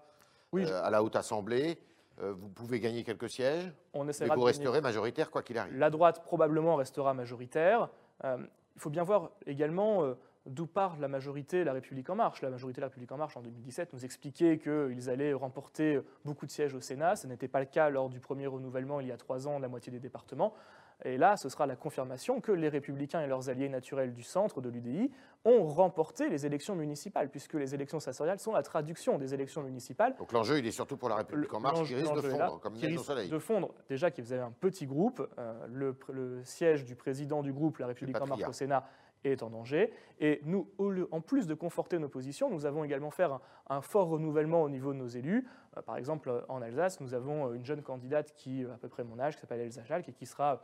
euh, 0.55 0.83
à 0.83 0.89
la 0.89 1.03
Haute 1.03 1.15
Assemblée. 1.15 1.79
Euh, 2.19 2.33
vous 2.33 2.49
pouvez 2.49 2.79
gagner 2.79 3.03
quelques 3.03 3.29
sièges, 3.29 3.71
On 3.93 4.03
mais 4.03 4.13
vous 4.35 4.41
resterez 4.41 4.81
majoritaire 4.81 5.31
quoi 5.31 5.43
qu'il 5.43 5.57
arrive. 5.57 5.77
La 5.77 5.89
droite 5.89 6.23
probablement 6.23 6.75
restera 6.75 7.13
majoritaire. 7.13 7.89
Euh, 8.25 8.37
il 8.75 8.81
faut 8.81 8.89
bien 8.89 9.03
voir 9.03 9.31
également 9.45 10.15
d'où 10.45 10.65
part 10.65 10.97
la 10.99 11.07
majorité 11.07 11.63
La 11.63 11.73
République 11.73 12.09
En 12.09 12.15
Marche. 12.15 12.41
La 12.41 12.49
majorité 12.49 12.81
La 12.81 12.87
République 12.87 13.11
En 13.11 13.17
Marche 13.17 13.37
en 13.37 13.41
2017 13.41 13.93
nous 13.93 14.05
expliquait 14.05 14.59
qu'ils 14.59 15.09
allaient 15.09 15.33
remporter 15.33 15.99
beaucoup 16.25 16.45
de 16.45 16.51
sièges 16.51 16.73
au 16.73 16.81
Sénat. 16.81 17.15
Ce 17.15 17.27
n'était 17.27 17.47
pas 17.47 17.59
le 17.59 17.65
cas 17.65 17.89
lors 17.89 18.09
du 18.09 18.19
premier 18.19 18.47
renouvellement 18.47 18.99
il 18.99 19.07
y 19.07 19.11
a 19.11 19.17
trois 19.17 19.47
ans 19.47 19.57
de 19.57 19.61
la 19.61 19.67
moitié 19.67 19.91
des 19.91 19.99
départements. 19.99 20.53
Et 21.03 21.17
là, 21.17 21.37
ce 21.37 21.49
sera 21.49 21.65
la 21.65 21.75
confirmation 21.75 22.41
que 22.41 22.51
les 22.51 22.69
républicains 22.69 23.21
et 23.21 23.27
leurs 23.27 23.49
alliés 23.49 23.69
naturels 23.69 24.13
du 24.13 24.23
centre 24.23 24.61
de 24.61 24.69
l'UDI 24.69 25.11
ont 25.45 25.63
remporté 25.65 26.29
les 26.29 26.45
élections 26.45 26.75
municipales, 26.75 27.29
puisque 27.29 27.55
les 27.55 27.73
élections 27.73 27.99
sénatoriales 27.99 28.39
sont 28.39 28.51
la 28.51 28.61
traduction 28.61 29.17
des 29.17 29.33
élections 29.33 29.63
municipales. 29.63 30.15
Donc 30.17 30.31
l'enjeu, 30.31 30.59
il 30.59 30.67
est 30.67 30.71
surtout 30.71 30.97
pour 30.97 31.09
la 31.09 31.15
République 31.15 31.53
en 31.53 31.59
marche, 31.59 31.87
qui 31.87 31.95
risque 31.95 32.13
de 32.13 32.21
fondre, 32.21 32.59
comme 32.59 32.75
neige 32.75 32.97
au 32.97 33.03
soleil. 33.03 33.29
De 33.29 33.39
fondre, 33.39 33.73
déjà 33.89 34.11
qu'ils 34.11 34.31
avaient 34.33 34.43
un 34.43 34.51
petit 34.51 34.85
groupe, 34.85 35.27
euh, 35.39 35.67
le, 35.67 36.41
siège 36.43 36.85
du 36.85 36.95
président 36.95 37.41
du 37.41 37.53
groupe, 37.53 37.79
la 37.79 37.87
République 37.87 38.19
en 38.21 38.27
marche 38.27 38.47
au 38.47 38.53
Sénat, 38.53 38.85
est 39.23 39.43
en 39.43 39.49
danger. 39.49 39.93
Et 40.19 40.41
nous, 40.45 40.67
en 41.11 41.21
plus 41.21 41.45
de 41.47 41.53
conforter 41.53 41.99
nos 41.99 42.09
positions, 42.09 42.49
nous 42.49 42.65
avons 42.65 42.83
également 42.83 43.11
fait 43.11 43.27
un, 43.69 43.81
fort 43.81 44.07
renouvellement 44.09 44.63
au 44.63 44.69
niveau 44.69 44.93
de 44.93 44.97
nos 44.97 45.07
élus. 45.07 45.47
Euh, 45.77 45.81
par 45.81 45.97
exemple, 45.97 46.43
en 46.49 46.61
Alsace, 46.61 46.99
nous 47.01 47.13
avons 47.13 47.53
une 47.53 47.65
jeune 47.65 47.81
candidate 47.81 48.33
qui 48.35 48.65
a 48.65 48.73
à 48.73 48.77
peu 48.77 48.89
près 48.89 49.03
mon 49.03 49.19
âge, 49.19 49.35
qui 49.35 49.41
s'appelle 49.41 49.61
Elsa 49.61 49.83
Jalk, 49.83 50.09
et 50.09 50.13
qui 50.13 50.25
sera 50.25 50.53
euh, 50.53 50.57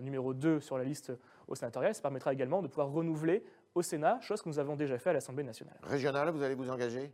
numéro 0.00 0.34
2 0.34 0.60
sur 0.60 0.78
la 0.78 0.84
liste 0.84 1.12
au 1.48 1.54
sénatorial. 1.54 1.94
Ça 1.94 2.02
permettra 2.02 2.32
également 2.32 2.62
de 2.62 2.68
pouvoir 2.68 2.90
renouveler 2.90 3.44
au 3.74 3.82
Sénat, 3.82 4.20
chose 4.20 4.40
que 4.40 4.48
nous 4.48 4.58
avons 4.58 4.76
déjà 4.76 4.98
fait 4.98 5.10
à 5.10 5.12
l'Assemblée 5.12 5.44
nationale. 5.44 5.76
Régional, 5.82 6.30
vous 6.30 6.42
allez 6.42 6.54
vous 6.54 6.70
engager? 6.70 7.10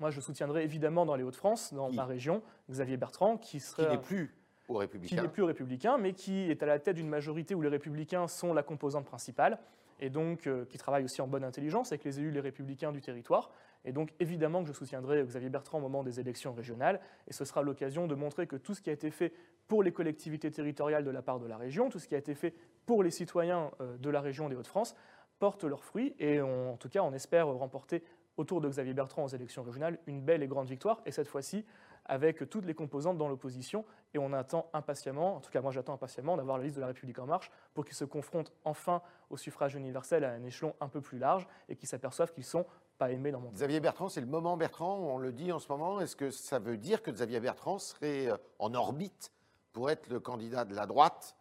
Moi, 0.00 0.10
je 0.10 0.20
soutiendrai 0.20 0.64
évidemment 0.64 1.06
dans 1.06 1.14
les 1.14 1.22
Hauts-de-France, 1.22 1.72
dans 1.72 1.90
ma 1.90 2.04
région, 2.04 2.42
Xavier 2.70 2.96
Bertrand, 2.96 3.36
qui 3.36 3.60
serait... 3.60 3.84
Qui 3.84 3.90
n'est 3.90 3.98
plus 3.98 4.34
au 4.68 4.74
républicain. 4.74 5.16
Qui 5.16 5.22
n'est 5.22 5.28
plus 5.28 5.42
républicain, 5.42 5.98
mais 5.98 6.12
qui 6.12 6.50
est 6.50 6.62
à 6.62 6.66
la 6.66 6.78
tête 6.78 6.96
d'une 6.96 7.08
majorité 7.08 7.54
où 7.54 7.62
les 7.62 7.68
républicains 7.68 8.26
sont 8.28 8.52
la 8.52 8.62
composante 8.62 9.04
principale, 9.04 9.58
et 10.04 10.10
donc 10.10 10.46
euh, 10.46 10.66
qui 10.66 10.76
travaille 10.76 11.02
aussi 11.02 11.22
en 11.22 11.26
bonne 11.26 11.44
intelligence 11.44 11.90
avec 11.90 12.04
les 12.04 12.20
élus, 12.20 12.30
les 12.30 12.40
républicains 12.40 12.92
du 12.92 13.00
territoire. 13.00 13.50
Et 13.86 13.92
donc 13.92 14.12
évidemment 14.20 14.62
que 14.62 14.68
je 14.68 14.74
soutiendrai 14.74 15.24
Xavier 15.24 15.48
Bertrand 15.48 15.78
au 15.78 15.80
moment 15.80 16.02
des 16.02 16.20
élections 16.20 16.52
régionales, 16.52 17.00
et 17.26 17.32
ce 17.32 17.46
sera 17.46 17.62
l'occasion 17.62 18.06
de 18.06 18.14
montrer 18.14 18.46
que 18.46 18.56
tout 18.56 18.74
ce 18.74 18.82
qui 18.82 18.90
a 18.90 18.92
été 18.92 19.10
fait 19.10 19.32
pour 19.66 19.82
les 19.82 19.92
collectivités 19.92 20.50
territoriales 20.50 21.04
de 21.04 21.10
la 21.10 21.22
part 21.22 21.40
de 21.40 21.46
la 21.46 21.56
région, 21.56 21.88
tout 21.88 21.98
ce 21.98 22.06
qui 22.06 22.14
a 22.14 22.18
été 22.18 22.34
fait 22.34 22.54
pour 22.84 23.02
les 23.02 23.10
citoyens 23.10 23.70
euh, 23.80 23.96
de 23.96 24.10
la 24.10 24.20
région 24.20 24.50
des 24.50 24.56
Hauts-de-France, 24.56 24.94
porte 25.38 25.64
leurs 25.64 25.84
fruits. 25.84 26.14
Et 26.18 26.42
en 26.42 26.76
tout 26.76 26.90
cas, 26.90 27.00
on 27.00 27.14
espère 27.14 27.48
remporter 27.48 28.02
autour 28.36 28.60
de 28.60 28.68
Xavier 28.68 28.92
Bertrand 28.92 29.24
aux 29.24 29.28
élections 29.28 29.62
régionales 29.62 29.98
une 30.06 30.20
belle 30.20 30.42
et 30.42 30.48
grande 30.48 30.68
victoire, 30.68 31.00
et 31.06 31.12
cette 31.12 31.28
fois-ci 31.28 31.64
avec 32.06 32.48
toutes 32.48 32.66
les 32.66 32.74
composantes 32.74 33.18
dans 33.18 33.28
l'opposition. 33.28 33.84
Et 34.12 34.18
on 34.18 34.32
attend 34.32 34.68
impatiemment, 34.72 35.36
en 35.36 35.40
tout 35.40 35.50
cas 35.50 35.60
moi 35.60 35.72
j'attends 35.72 35.94
impatiemment, 35.94 36.36
d'avoir 36.36 36.58
la 36.58 36.64
liste 36.64 36.76
de 36.76 36.80
la 36.80 36.88
République 36.88 37.18
en 37.18 37.26
marche 37.26 37.50
pour 37.74 37.84
qu'ils 37.84 37.96
se 37.96 38.04
confrontent 38.04 38.52
enfin 38.64 39.02
au 39.30 39.36
suffrage 39.36 39.74
universel 39.74 40.24
à 40.24 40.32
un 40.32 40.42
échelon 40.44 40.74
un 40.80 40.88
peu 40.88 41.00
plus 41.00 41.18
large 41.18 41.46
et 41.68 41.76
qu'ils 41.76 41.88
s'aperçoivent 41.88 42.32
qu'ils 42.32 42.44
sont 42.44 42.66
pas 42.98 43.10
aimés 43.10 43.32
dans 43.32 43.40
mon 43.40 43.50
Xavier 43.50 43.80
Bertrand, 43.80 44.08
c'est 44.08 44.20
le 44.20 44.26
moment 44.26 44.56
Bertrand, 44.56 44.96
on 44.98 45.18
le 45.18 45.32
dit 45.32 45.50
en 45.50 45.58
ce 45.58 45.68
moment. 45.68 46.00
Est-ce 46.00 46.14
que 46.14 46.30
ça 46.30 46.60
veut 46.60 46.76
dire 46.76 47.02
que 47.02 47.10
Xavier 47.10 47.40
Bertrand 47.40 47.78
serait 47.78 48.30
euh, 48.30 48.36
en 48.60 48.72
orbite 48.74 49.32
pour 49.72 49.90
être 49.90 50.08
le 50.08 50.20
candidat 50.20 50.64
de 50.64 50.74
la 50.74 50.86
droite 50.86 51.36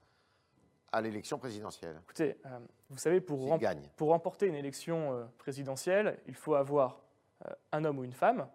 à 0.91 1.01
l'élection 1.01 1.37
présidentielle? 1.37 1.99
Écoutez, 2.03 2.37
euh, 2.45 2.59
vous 2.89 2.97
savez, 2.97 3.19
pour, 3.19 3.59
pour, 3.97 4.09
remporter 4.09 4.45
une 4.45 4.55
élection 4.55 5.13
euh, 5.13 5.25
présidentielle, 5.37 6.19
il 6.27 6.35
faut 6.35 6.55
avoir 6.55 7.01
euh, 7.45 7.51
un 7.71 7.83
homme 7.83 7.99
ou 7.99 8.03
une 8.03 8.13
femme 8.13 8.47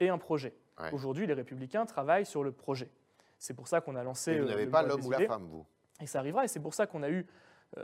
et 0.00 0.08
un 0.08 0.18
projet. 0.18 0.52
Aujourd'hui, 0.92 1.26
les 1.26 1.34
républicains 1.34 1.86
travaillent 1.86 2.26
sur 2.26 2.44
le 2.44 2.52
projet. 2.52 2.90
C'est 3.38 3.54
pour 3.54 3.68
ça 3.68 3.80
qu'on 3.80 3.96
a 3.96 4.02
lancé. 4.02 4.32
Et 4.32 4.40
vous 4.40 4.46
n'avez 4.46 4.66
pas 4.66 4.82
l'homme 4.82 5.04
ou 5.04 5.10
la 5.10 5.26
femme, 5.26 5.44
vous? 5.44 5.66
Et 6.00 6.06
ça 6.06 6.20
arrivera, 6.20 6.44
et 6.44 6.48
c'est 6.48 6.60
pour 6.60 6.74
ça 6.74 6.86
qu'on 6.86 7.02
a 7.02 7.10
eu 7.10 7.26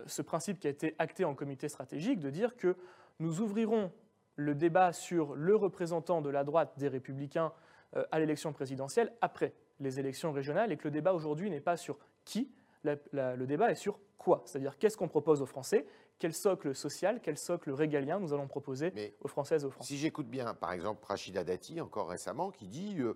ce 0.06 0.22
principe 0.22 0.60
qui 0.60 0.66
a 0.66 0.70
été 0.70 0.94
acté 0.98 1.24
en 1.24 1.34
comité 1.34 1.68
stratégique 1.68 2.20
de 2.20 2.30
dire 2.30 2.56
que 2.56 2.76
nous 3.18 3.40
ouvrirons 3.40 3.92
le 4.36 4.54
débat 4.54 4.92
sur 4.92 5.34
le 5.34 5.54
représentant 5.54 6.22
de 6.22 6.30
la 6.30 6.44
droite 6.44 6.72
des 6.78 6.88
républicains 6.88 7.52
à 8.10 8.18
l'élection 8.18 8.52
présidentielle 8.52 9.12
après 9.20 9.52
les 9.80 10.00
élections 10.00 10.32
régionales 10.32 10.72
et 10.72 10.76
que 10.76 10.84
le 10.84 10.90
débat 10.90 11.12
aujourd'hui 11.12 11.50
n'est 11.50 11.60
pas 11.60 11.76
sur 11.76 11.98
qui, 12.24 12.50
le 12.84 13.44
débat 13.46 13.70
est 13.70 13.76
sur 13.76 13.98
quoi? 14.18 14.42
C'est-à-dire 14.46 14.78
qu'est-ce 14.78 14.96
qu'on 14.96 15.08
propose 15.08 15.42
aux 15.42 15.46
Français, 15.46 15.86
quel 16.18 16.32
socle 16.32 16.74
social, 16.74 17.20
quel 17.22 17.36
socle 17.36 17.70
régalien 17.70 18.18
nous 18.18 18.32
allons 18.32 18.46
proposer 18.46 19.14
aux 19.20 19.28
Françaises 19.28 19.64
et 19.64 19.66
aux 19.66 19.70
Français? 19.70 19.88
Si 19.88 19.98
j'écoute 19.98 20.28
bien, 20.28 20.54
par 20.54 20.72
exemple, 20.72 21.04
Rachida 21.04 21.44
Dati, 21.44 21.80
encore 21.80 22.08
récemment, 22.08 22.50
qui 22.50 22.68
dit 22.68 22.96
euh, 23.00 23.14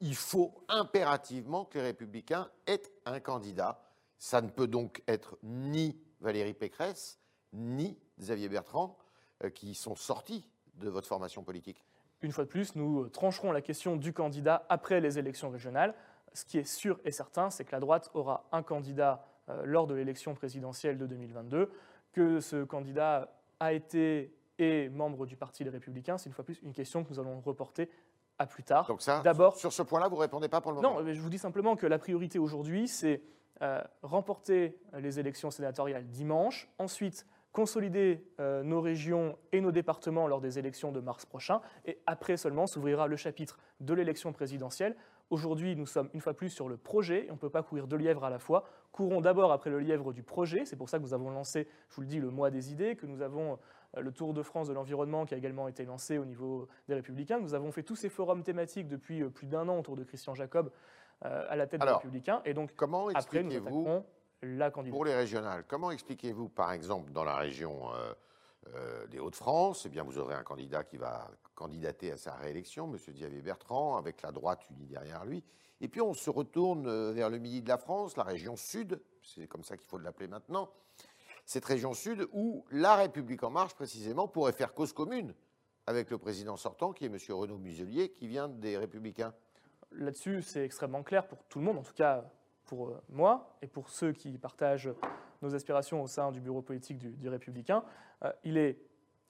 il 0.00 0.14
faut 0.14 0.54
impérativement 0.68 1.64
que 1.64 1.78
les 1.78 1.84
Républicains 1.84 2.50
aient 2.66 2.82
un 3.04 3.20
candidat. 3.20 3.82
Ça 4.18 4.40
ne 4.40 4.48
peut 4.48 4.66
donc 4.66 5.02
être 5.08 5.36
ni 5.42 6.00
Valérie 6.20 6.54
Pécresse, 6.54 7.18
ni 7.52 7.98
Xavier 8.18 8.48
Bertrand, 8.48 8.96
euh, 9.44 9.50
qui 9.50 9.74
sont 9.74 9.94
sortis 9.94 10.48
de 10.74 10.88
votre 10.88 11.08
formation 11.08 11.42
politique. 11.42 11.84
une 12.22 12.32
fois 12.32 12.44
de 12.44 12.48
plus, 12.48 12.74
nous 12.76 13.08
trancherons 13.08 13.52
la 13.52 13.60
question 13.60 13.96
du 13.96 14.12
candidat 14.12 14.66
après 14.68 15.00
les 15.00 15.18
élections 15.18 15.50
régionales. 15.50 15.94
Ce 16.32 16.44
qui 16.44 16.58
est 16.58 16.64
sûr 16.64 17.00
et 17.04 17.12
certain, 17.12 17.50
c'est 17.50 17.64
que 17.64 17.72
la 17.72 17.80
droite 17.80 18.10
aura 18.14 18.46
un 18.52 18.62
candidat 18.62 19.24
euh, 19.48 19.62
lors 19.64 19.86
de 19.86 19.94
l'élection 19.94 20.34
présidentielle 20.34 20.98
de 20.98 21.06
2022, 21.06 21.70
que 22.12 22.40
ce 22.40 22.64
candidat 22.64 23.30
a 23.60 23.72
été 23.72 24.32
et 24.58 24.88
membre 24.88 25.26
du 25.26 25.36
Parti 25.36 25.64
des 25.64 25.70
Républicains. 25.70 26.18
C'est 26.18 26.28
une 26.28 26.34
fois 26.34 26.44
plus 26.44 26.60
une 26.62 26.72
question 26.72 27.04
que 27.04 27.10
nous 27.10 27.20
allons 27.20 27.40
reporter 27.40 27.90
à 28.38 28.46
plus 28.46 28.62
tard. 28.62 28.86
Donc 28.86 29.02
ça, 29.02 29.20
D'abord, 29.20 29.56
sur 29.56 29.72
ce 29.72 29.82
point-là, 29.82 30.08
vous 30.08 30.16
ne 30.16 30.20
répondez 30.20 30.48
pas 30.48 30.60
pour 30.60 30.72
le 30.72 30.80
moment 30.80 30.98
Non, 30.98 31.02
mais 31.02 31.14
je 31.14 31.20
vous 31.20 31.30
dis 31.30 31.38
simplement 31.38 31.76
que 31.76 31.86
la 31.86 31.98
priorité 31.98 32.38
aujourd'hui, 32.38 32.88
c'est 32.88 33.22
euh, 33.62 33.82
remporter 34.02 34.78
les 34.98 35.18
élections 35.18 35.50
sénatoriales 35.50 36.06
dimanche, 36.06 36.68
ensuite 36.78 37.26
consolider 37.52 38.22
euh, 38.38 38.62
nos 38.62 38.82
régions 38.82 39.38
et 39.50 39.62
nos 39.62 39.72
départements 39.72 40.26
lors 40.26 40.42
des 40.42 40.58
élections 40.58 40.92
de 40.92 41.00
mars 41.00 41.24
prochain, 41.24 41.62
et 41.86 41.98
après 42.04 42.36
seulement 42.36 42.66
s'ouvrira 42.66 43.06
le 43.06 43.16
chapitre 43.16 43.58
de 43.80 43.94
l'élection 43.94 44.30
présidentielle. 44.34 44.94
Aujourd'hui, 45.30 45.74
nous 45.74 45.86
sommes 45.86 46.08
une 46.14 46.20
fois 46.20 46.34
plus 46.34 46.50
sur 46.50 46.68
le 46.68 46.76
projet, 46.76 47.26
et 47.26 47.30
on 47.30 47.34
ne 47.34 47.38
peut 47.38 47.50
pas 47.50 47.62
courir 47.62 47.88
deux 47.88 47.96
lièvres 47.96 48.24
à 48.24 48.30
la 48.30 48.38
fois. 48.38 48.64
Courons 48.92 49.20
d'abord 49.20 49.50
après 49.50 49.70
le 49.70 49.80
lièvre 49.80 50.12
du 50.12 50.22
projet, 50.22 50.64
c'est 50.64 50.76
pour 50.76 50.88
ça 50.88 50.98
que 50.98 51.02
nous 51.02 51.14
avons 51.14 51.30
lancé, 51.30 51.66
je 51.88 51.96
vous 51.96 52.02
le 52.02 52.06
dis, 52.06 52.20
le 52.20 52.30
mois 52.30 52.50
des 52.50 52.72
idées, 52.72 52.94
que 52.94 53.06
nous 53.06 53.22
avons 53.22 53.58
euh, 53.96 54.00
le 54.00 54.12
Tour 54.12 54.34
de 54.34 54.42
France 54.42 54.68
de 54.68 54.72
l'environnement 54.72 55.26
qui 55.26 55.34
a 55.34 55.36
également 55.36 55.66
été 55.66 55.84
lancé 55.84 56.18
au 56.18 56.24
niveau 56.24 56.68
des 56.88 56.94
Républicains. 56.94 57.40
Nous 57.40 57.54
avons 57.54 57.72
fait 57.72 57.82
tous 57.82 57.96
ces 57.96 58.08
forums 58.08 58.44
thématiques 58.44 58.86
depuis 58.86 59.22
euh, 59.22 59.28
plus 59.28 59.48
d'un 59.48 59.68
an 59.68 59.78
autour 59.78 59.96
de 59.96 60.04
Christian 60.04 60.34
Jacob 60.34 60.70
à 61.22 61.56
la 61.56 61.66
tête 61.66 61.80
des 61.80 61.88
Républicains. 61.88 62.42
Et 62.44 62.52
donc, 62.52 62.74
comment 62.76 63.08
après, 63.08 63.42
nous 63.42 63.56
attaquerons 63.56 64.04
pour 64.90 65.04
les 65.04 65.14
régionales, 65.14 65.64
comment 65.66 65.90
expliquez-vous, 65.90 66.48
par 66.48 66.72
exemple, 66.72 67.10
dans 67.12 67.24
la 67.24 67.36
région 67.36 67.92
euh, 67.94 68.12
euh, 68.74 69.06
des 69.06 69.18
Hauts-de-France, 69.18 69.84
eh 69.86 69.88
bien, 69.88 70.02
vous 70.02 70.18
aurez 70.18 70.34
un 70.34 70.42
candidat 70.42 70.84
qui 70.84 70.96
va 70.96 71.30
candidater 71.54 72.12
à 72.12 72.16
sa 72.16 72.34
réélection, 72.34 72.92
M. 72.92 72.98
Xavier 73.12 73.42
Bertrand, 73.42 73.96
avec 73.96 74.22
la 74.22 74.32
droite 74.32 74.68
unie 74.70 74.86
derrière 74.86 75.24
lui. 75.24 75.44
Et 75.80 75.88
puis 75.88 76.00
on 76.00 76.14
se 76.14 76.30
retourne 76.30 76.86
euh, 76.86 77.12
vers 77.12 77.30
le 77.30 77.38
midi 77.38 77.62
de 77.62 77.68
la 77.68 77.78
France, 77.78 78.16
la 78.16 78.22
région 78.22 78.56
sud, 78.56 79.00
c'est 79.22 79.46
comme 79.46 79.64
ça 79.64 79.76
qu'il 79.76 79.86
faut 79.86 79.98
l'appeler 79.98 80.28
maintenant, 80.28 80.70
cette 81.44 81.64
région 81.64 81.94
sud 81.94 82.26
où 82.32 82.64
la 82.70 82.96
République 82.96 83.42
en 83.42 83.50
marche, 83.50 83.74
précisément, 83.74 84.26
pourrait 84.26 84.52
faire 84.52 84.74
cause 84.74 84.92
commune 84.92 85.34
avec 85.86 86.10
le 86.10 86.18
président 86.18 86.56
sortant, 86.56 86.92
qui 86.92 87.04
est 87.04 87.08
M. 87.08 87.18
Renaud 87.28 87.58
Muselier, 87.58 88.10
qui 88.10 88.26
vient 88.26 88.48
des 88.48 88.76
Républicains. 88.76 89.32
Là-dessus, 89.92 90.42
c'est 90.42 90.64
extrêmement 90.64 91.04
clair 91.04 91.28
pour 91.28 91.44
tout 91.44 91.60
le 91.60 91.64
monde, 91.64 91.78
en 91.78 91.82
tout 91.82 91.94
cas 91.94 92.24
pour 92.64 92.88
euh, 92.88 93.02
moi 93.08 93.56
et 93.62 93.68
pour 93.68 93.90
ceux 93.90 94.12
qui 94.12 94.36
partagent 94.38 94.90
nos 95.46 95.54
aspirations 95.54 96.02
au 96.02 96.06
sein 96.06 96.32
du 96.32 96.40
bureau 96.40 96.62
politique 96.62 96.98
du, 96.98 97.28
Républicain, 97.28 97.84
euh, 98.24 98.32
il 98.44 98.58
est 98.58 98.78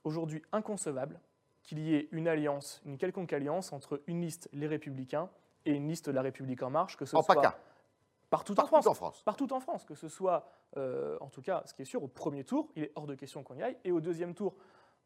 aujourd'hui 0.05 0.43
inconcevable 0.53 1.21
qu'il 1.63 1.79
y 1.79 1.95
ait 1.95 2.09
une 2.13 2.29
alliance, 2.29 2.81
une 2.85 2.97
quelconque 2.97 3.33
alliance 3.33 3.73
entre 3.73 4.03
une 4.07 4.23
liste 4.23 4.49
Les 4.53 4.67
Républicains 4.67 5.29
et 5.65 5.73
une 5.73 5.89
liste 5.89 6.09
La 6.09 6.23
République 6.23 6.63
En 6.63 6.71
Marche, 6.71 6.97
que 6.97 7.05
ce 7.05 7.11
soit 7.11 7.23
partout, 8.31 8.59
en, 8.59 8.67
France, 8.67 9.23
Partout 9.25 9.53
en 9.53 9.61
France, 9.61 9.85
que 9.85 9.95
ce 9.95 10.09
soit, 10.09 10.49
euh, 10.77 11.17
en 11.21 11.29
tout 11.29 11.43
cas, 11.43 11.63
ce 11.67 11.75
qui 11.75 11.83
est 11.83 11.87
sûr, 11.87 12.03
au 12.03 12.09
premier 12.09 12.45
tour, 12.45 12.69
il 12.77 12.85
est 12.85 12.93
hors 12.95 13.07
de 13.07 13.15
question 13.15 13.43
qu'on 13.43 13.57
y 13.57 13.63
aille, 13.63 13.77
et 13.85 13.93
au 13.93 14.01
deuxième 14.01 14.35
tour, 14.35 14.57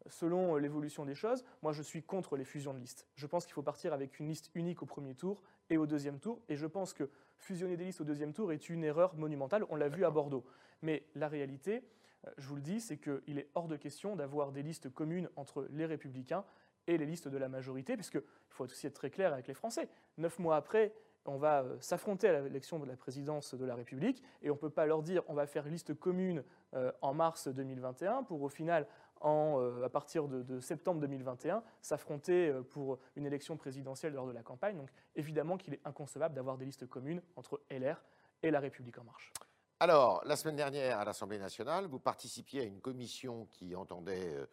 selon 0.07 0.55
l'évolution 0.57 1.05
des 1.05 1.15
choses, 1.15 1.43
moi 1.61 1.73
je 1.73 1.81
suis 1.81 2.03
contre 2.03 2.37
les 2.37 2.45
fusions 2.45 2.73
de 2.73 2.79
listes. 2.79 3.07
Je 3.15 3.27
pense 3.27 3.45
qu'il 3.45 3.53
faut 3.53 3.61
partir 3.61 3.93
avec 3.93 4.19
une 4.19 4.27
liste 4.27 4.49
unique 4.55 4.81
au 4.81 4.85
premier 4.85 5.15
tour 5.15 5.41
et 5.69 5.77
au 5.77 5.85
deuxième 5.85 6.19
tour, 6.19 6.41
et 6.49 6.55
je 6.55 6.65
pense 6.65 6.93
que 6.93 7.09
fusionner 7.37 7.77
des 7.77 7.85
listes 7.85 8.01
au 8.01 8.05
deuxième 8.05 8.33
tour 8.33 8.51
est 8.51 8.69
une 8.69 8.83
erreur 8.83 9.15
monumentale. 9.15 9.65
On 9.69 9.75
l'a 9.75 9.89
vu 9.89 10.05
à 10.05 10.11
Bordeaux. 10.11 10.45
Mais 10.81 11.03
la 11.15 11.27
réalité, 11.27 11.83
euh, 12.25 12.31
je 12.37 12.47
vous 12.47 12.55
le 12.55 12.61
dis, 12.61 12.79
c'est 12.79 12.97
qu'il 12.97 13.37
est 13.39 13.49
hors 13.55 13.67
de 13.67 13.75
question 13.75 14.15
d'avoir 14.15 14.51
des 14.51 14.63
listes 14.63 14.89
communes 14.93 15.29
entre 15.35 15.67
les 15.71 15.85
républicains 15.85 16.43
et 16.87 16.97
les 16.97 17.05
listes 17.05 17.27
de 17.27 17.37
la 17.37 17.49
majorité, 17.49 17.95
puisqu'il 17.95 18.21
faut 18.49 18.65
aussi 18.65 18.87
être 18.87 18.93
très 18.93 19.09
clair 19.09 19.33
avec 19.33 19.47
les 19.47 19.53
Français. 19.53 19.87
Neuf 20.17 20.39
mois 20.39 20.55
après, 20.55 20.93
on 21.25 21.37
va 21.37 21.61
euh, 21.61 21.77
s'affronter 21.79 22.27
à 22.27 22.41
l'élection 22.41 22.79
de 22.79 22.85
la 22.85 22.95
présidence 22.95 23.53
de 23.53 23.65
la 23.65 23.75
République, 23.75 24.23
et 24.41 24.49
on 24.49 24.55
ne 24.55 24.59
peut 24.59 24.69
pas 24.69 24.85
leur 24.85 25.03
dire 25.03 25.23
on 25.27 25.33
va 25.33 25.45
faire 25.45 25.65
liste 25.65 25.93
commune 25.93 26.43
euh, 26.73 26.91
en 27.01 27.13
mars 27.13 27.47
2021 27.47 28.23
pour 28.23 28.41
au 28.41 28.49
final 28.49 28.87
euh, 29.23 29.83
à 29.83 29.89
partir 29.89 30.27
de, 30.27 30.59
septembre 30.59 30.99
2021, 31.01 31.63
s'affronter 31.81 32.49
euh, 32.49 32.63
pour 32.63 32.97
une 33.15 33.25
élection 33.25 33.55
présidentielle 33.55 34.13
lors 34.13 34.27
de 34.27 34.31
la 34.31 34.41
campagne. 34.41 34.77
Donc 34.77 34.89
évidemment 35.15 35.57
qu'il 35.57 35.73
est 35.73 35.81
inconcevable 35.85 36.33
d'avoir 36.35 36.57
des 36.57 36.65
listes 36.65 36.87
communes 36.87 37.21
entre 37.35 37.61
LR 37.69 38.01
et 38.41 38.51
La 38.51 38.59
République 38.59 38.97
en 38.97 39.03
marche. 39.03 39.31
Alors, 39.79 40.21
la 40.25 40.35
semaine 40.35 40.55
dernière, 40.55 40.99
à 40.99 41.05
l'Assemblée 41.05 41.39
nationale, 41.39 41.85
vous 41.85 41.99
participiez 41.99 42.61
à 42.61 42.63
une 42.63 42.81
commission 42.81 43.47
qui 43.51 43.75
entendait, 43.75 44.35
euh, 44.35 44.45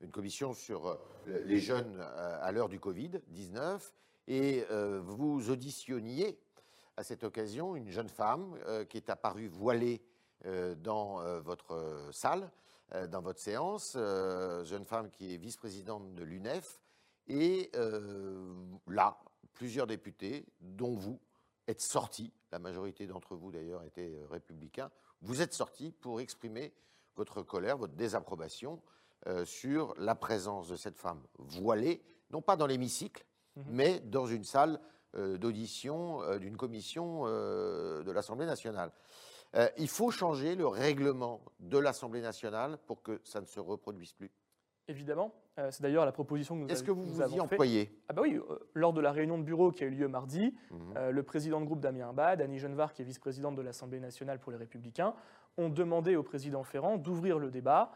une 0.00 0.10
commission 0.10 0.52
sur 0.52 0.98
les 1.26 1.58
jeunes 1.58 1.98
à 2.00 2.52
l'heure 2.52 2.68
du 2.68 2.78
Covid-19, 2.78 3.80
et 4.28 4.62
vous 5.00 5.48
auditionniez 5.48 6.38
à 6.98 7.02
cette 7.02 7.24
occasion 7.24 7.76
une 7.76 7.88
jeune 7.88 8.10
femme 8.10 8.58
qui 8.90 8.98
est 8.98 9.08
apparue 9.08 9.48
voilée 9.48 10.02
dans 10.82 11.40
votre 11.40 12.10
salle. 12.12 12.50
Euh, 12.94 13.08
dans 13.08 13.20
votre 13.20 13.40
séance, 13.40 13.94
euh, 13.96 14.64
jeune 14.64 14.84
femme 14.84 15.10
qui 15.10 15.34
est 15.34 15.38
vice-présidente 15.38 16.14
de 16.14 16.22
l'UNEF, 16.22 16.80
et 17.26 17.68
euh, 17.74 18.54
là, 18.86 19.18
plusieurs 19.54 19.88
députés, 19.88 20.46
dont 20.60 20.94
vous, 20.94 21.18
êtes 21.66 21.80
sortis, 21.80 22.32
la 22.52 22.60
majorité 22.60 23.08
d'entre 23.08 23.34
vous 23.34 23.50
d'ailleurs 23.50 23.82
étaient 23.82 24.20
républicains, 24.30 24.92
vous 25.20 25.42
êtes 25.42 25.52
sortis 25.52 25.90
pour 25.90 26.20
exprimer 26.20 26.72
votre 27.16 27.42
colère, 27.42 27.76
votre 27.76 27.94
désapprobation 27.94 28.80
sur 29.44 29.92
la 29.98 30.14
présence 30.14 30.68
de 30.68 30.76
cette 30.76 30.98
femme 30.98 31.20
voilée, 31.38 32.00
non 32.30 32.42
pas 32.42 32.54
dans 32.54 32.68
l'hémicycle, 32.68 33.26
mhm. 33.56 33.64
mais 33.70 34.00
dans 34.00 34.26
une 34.26 34.44
salle 34.44 34.80
d'audition 35.14 36.38
d'une 36.38 36.56
commission 36.56 37.24
de 37.24 38.10
l'Assemblée 38.12 38.46
nationale. 38.46 38.92
Euh, 39.54 39.68
il 39.78 39.88
faut 39.88 40.10
changer 40.10 40.54
le 40.54 40.66
règlement 40.66 41.40
de 41.60 41.78
l'Assemblée 41.78 42.20
nationale 42.20 42.78
pour 42.86 43.02
que 43.02 43.20
ça 43.24 43.40
ne 43.40 43.46
se 43.46 43.60
reproduise 43.60 44.12
plus. 44.12 44.30
Évidemment, 44.88 45.34
euh, 45.58 45.70
c'est 45.70 45.82
d'ailleurs 45.82 46.04
la 46.04 46.12
proposition 46.12 46.54
que 46.54 46.60
nous, 46.60 46.68
Est-ce 46.68 46.84
que 46.84 46.90
vous 46.90 47.04
vous, 47.04 47.20
y 47.20 47.40
employez? 47.40 47.90
Ah 48.08 48.12
bah 48.12 48.22
oui, 48.22 48.36
euh, 48.36 48.58
lors 48.74 48.92
de 48.92 49.00
la 49.00 49.10
réunion 49.10 49.38
de 49.38 49.42
bureau 49.42 49.72
qui 49.72 49.82
a 49.82 49.86
eu 49.86 49.90
lieu 49.90 50.08
mardi, 50.08 50.54
mhm. 50.70 51.10
le 51.10 51.22
président 51.22 51.60
de 51.60 51.66
groupe 51.66 51.80
Damien 51.80 52.10
Abad, 52.10 52.40
Annie 52.40 52.58
Genevard, 52.58 52.92
qui 52.92 53.02
est 53.02 53.04
vice-présidente 53.04 53.56
de 53.56 53.62
l'Assemblée 53.62 54.00
nationale 54.00 54.38
pour 54.38 54.52
les 54.52 54.58
Républicains, 54.58 55.14
ont 55.56 55.70
demandé 55.70 56.16
au 56.16 56.22
président 56.22 56.62
Ferrand 56.62 56.98
d'ouvrir 56.98 57.38
le 57.38 57.50
débat 57.50 57.92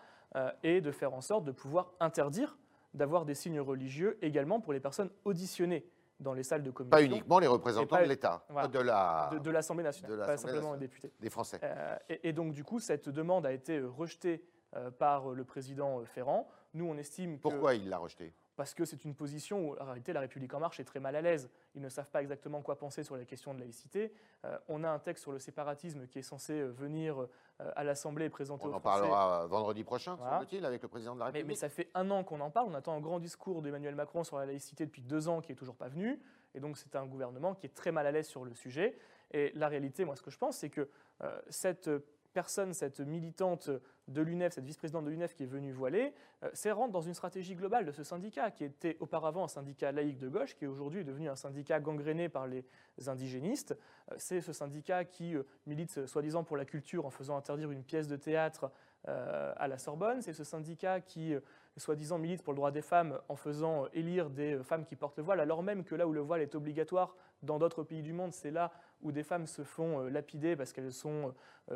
et 0.63 0.81
de 0.81 0.91
faire 0.93 1.13
en 1.13 1.21
sorte 1.21 1.45
de 1.45 1.53
pouvoir 1.53 1.93
interdire 2.01 2.57
d'avoir 2.95 3.25
des 3.25 3.35
signes 3.35 3.61
religieux 3.61 4.19
également 4.23 4.61
pour 4.61 4.73
les 4.73 4.81
personnes 4.81 5.11
auditionnées 5.25 5.85
dans 6.21 6.35
les 6.35 6.43
salles 6.43 6.63
de 6.63 6.71
commission. 6.71 6.91
Pas 6.91 7.03
uniquement 7.03 7.39
les 7.39 7.47
représentants 7.47 8.01
de 8.01 8.07
l'État, 8.07 8.45
de 8.73 8.79
la 8.79 9.31
de, 9.43 9.51
l'Assemblée 9.51 9.85
nationale, 9.85 10.19
pas 10.19 10.37
simplement 10.37 10.75
les 10.75 10.81
députés. 10.81 11.13
Des 11.19 11.31
Français. 11.31 11.59
Euh, 11.63 11.97
et, 12.09 12.33
donc 12.33 12.53
du 12.53 12.63
coup, 12.63 12.79
cette 12.79 13.09
demande 13.09 13.47
a 13.47 13.53
été 13.53 13.81
rejetée 13.81 14.45
euh, 14.77 14.91
par 14.91 15.31
le 15.31 15.45
président 15.45 16.05
Ferrand. 16.05 16.47
Nous, 16.75 16.87
on 16.87 16.97
estime 16.97 17.39
Pourquoi 17.39 17.75
il 17.75 17.89
l'a 17.89 17.99
rejetée? 17.99 18.33
Parce 18.61 18.75
que 18.75 18.85
c'est 18.85 19.07
une 19.07 19.15
position 19.15 19.71
où, 19.71 19.77
en 19.81 19.87
réalité, 19.87 20.13
la 20.13 20.21
République 20.21 20.53
en 20.53 20.61
marche 20.61 20.81
est 20.81 20.85
très 20.85 21.01
mal 21.01 21.17
à 21.17 21.23
l'aise. 21.23 21.49
Ils 21.75 21.81
ne 21.81 21.89
savent 21.89 22.11
pas 22.11 22.21
exactement 22.21 22.61
quoi 22.61 22.77
penser 22.77 23.03
sur 23.03 23.17
la 23.17 23.25
question 23.25 23.55
de 23.55 23.59
laïcité. 23.59 24.13
Euh, 24.45 24.59
on 24.69 24.85
a 24.85 24.91
un 24.91 24.99
texte 24.99 25.23
sur 25.23 25.33
le 25.33 25.39
séparatisme 25.39 26.07
qui 26.07 26.19
est 26.19 26.23
censé 26.23 26.63
venir 26.65 27.27
à 27.59 27.85
l'Assemblée 27.85 28.27
et 28.27 28.29
présenter 28.29 28.67
on 28.67 28.69
aux 28.69 28.73
On 28.73 28.77
en 28.77 28.81
parlera 28.81 29.47
vendredi 29.47 29.83
prochain, 29.83 30.19
semble-t-il, 30.19 30.67
avec 30.67 30.83
le 30.83 30.89
président 30.89 31.15
de 31.15 31.21
la 31.21 31.27
République. 31.27 31.47
Mais, 31.47 31.53
mais, 31.55 31.57
ça 31.59 31.71
fait 31.71 31.89
un 31.95 32.11
an 32.11 32.23
qu'on 32.23 32.41
en 32.41 32.51
parle. 32.51 32.69
On 32.69 32.75
attend 32.75 32.95
un 32.95 33.01
grand 33.01 33.19
discours 33.19 33.63
d'Emmanuel 33.63 33.95
Macron 33.95 34.25
sur 34.25 34.39
la 34.39 34.45
laïcité 34.45 34.85
depuis 34.85 35.01
deux 35.01 35.27
ans 35.29 35.41
qui 35.41 35.53
n'est 35.53 35.57
toujours 35.57 35.77
pas 35.77 35.89
venu. 35.89 36.21
Et 36.55 36.61
donc 36.61 36.77
c'est 36.77 36.95
un 36.97 37.07
gouvernement 37.07 37.55
qui 37.55 37.65
est 37.65 37.75
très 37.75 37.93
mal 37.93 38.07
à 38.07 38.11
l'aise 38.11 38.27
sur 38.27 38.45
le 38.45 38.53
sujet. 38.53 38.95
Et 39.31 39.53
la 39.55 39.69
réalité, 39.69 40.05
moi 40.05 40.17
ce 40.17 40.23
que 40.23 40.31
je 40.31 40.37
pense, 40.37 40.59
c'est 40.59 40.69
que 40.69 40.87
euh, 41.23 41.41
cette 41.49 41.89
personne, 42.33 42.75
cette 42.75 43.01
militante 43.01 43.71
de 44.09 44.23
l'UNEF, 44.23 44.55
cette 44.55 44.65
vice-présidente 44.65 45.05
de 45.05 45.11
l'UNEF 45.11 45.35
qui 45.35 45.45
est 45.45 45.47
venue 45.47 45.73
voiler, 45.73 46.13
euh, 46.43 46.51
c'est 46.53 46.73
rentre 46.73 46.93
dans 46.93 47.01
une 47.01 47.15
stratégie 47.15 47.55
globale 47.55 47.85
de 47.85 47.93
ce 47.93 48.03
syndicat, 48.03 48.51
qui 48.51 48.65
était 48.65 48.97
auparavant 49.01 49.45
un 49.45 49.49
syndicat 49.49 49.93
laïque 49.93 50.19
de 50.19 50.29
gauche, 50.29 50.55
qui 50.57 50.65
est 50.65 50.69
aujourd'hui 50.69 51.05
devenu 51.05 51.29
un 51.29 51.37
syndicat 51.37 51.81
gangréné 51.81 52.29
par 52.29 52.47
les 52.47 52.65
indigénistes. 53.07 53.77
Euh, 54.11 54.15
c'est 54.19 54.41
ce 54.41 54.53
syndicat 54.53 55.05
qui 55.05 55.35
milite 55.67 56.07
soi-disant 56.07 56.45
pour 56.45 56.57
la 56.57 56.65
culture 56.65 57.07
en 57.07 57.11
faisant 57.11 57.37
interdire 57.37 57.71
une 57.71 57.85
pièce 57.85 58.09
de 58.09 58.17
théâtre 58.17 58.71
à 59.05 59.67
la 59.67 59.79
Sorbonne. 59.79 60.21
C'est 60.21 60.35
ce 60.35 60.45
syndicat 60.45 61.01
qui 61.01 61.35
soi-disant 61.77 62.19
milite 62.19 62.43
pour 62.43 62.53
le 62.53 62.57
droit 62.57 62.71
des 62.71 62.83
femmes 62.83 63.19
en 63.29 63.37
faisant 63.37 63.85
euh, 63.85 63.89
élire 63.93 64.31
des 64.31 64.55
euh, 64.55 64.63
femmes 64.63 64.85
qui 64.85 64.97
portent 64.97 65.17
le 65.17 65.23
voile, 65.23 65.41
alors 65.41 65.63
même 65.63 65.85
que 65.85 65.95
là 65.95 66.07
où 66.07 66.13
le 66.13 66.21
voile 66.21 66.41
est 66.41 66.55
obligatoire 66.55 67.17
dans 67.43 67.59
d'autres 67.59 67.83
pays 67.83 68.03
du 68.03 68.13
monde, 68.13 68.33
c'est 68.33 68.51
là 68.51 68.71
où 69.03 69.13
des 69.13 69.23
femmes 69.23 69.47
se 69.47 69.63
font 69.63 70.01
euh, 70.01 70.11
lapider 70.11 70.57
parce 70.57 70.73
qu'elles 70.73 70.93
sont 70.93 71.35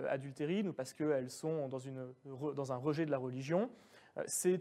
adultérines 0.09 0.69
ou 0.69 0.73
parce 0.73 0.93
qu'elles 0.93 1.31
sont 1.31 1.69
dans, 1.69 2.73
un 2.73 2.77
rejet 2.77 3.07
de 3.07 3.13
la 3.13 3.19
religion. 3.19 3.71
C'est 4.27 4.59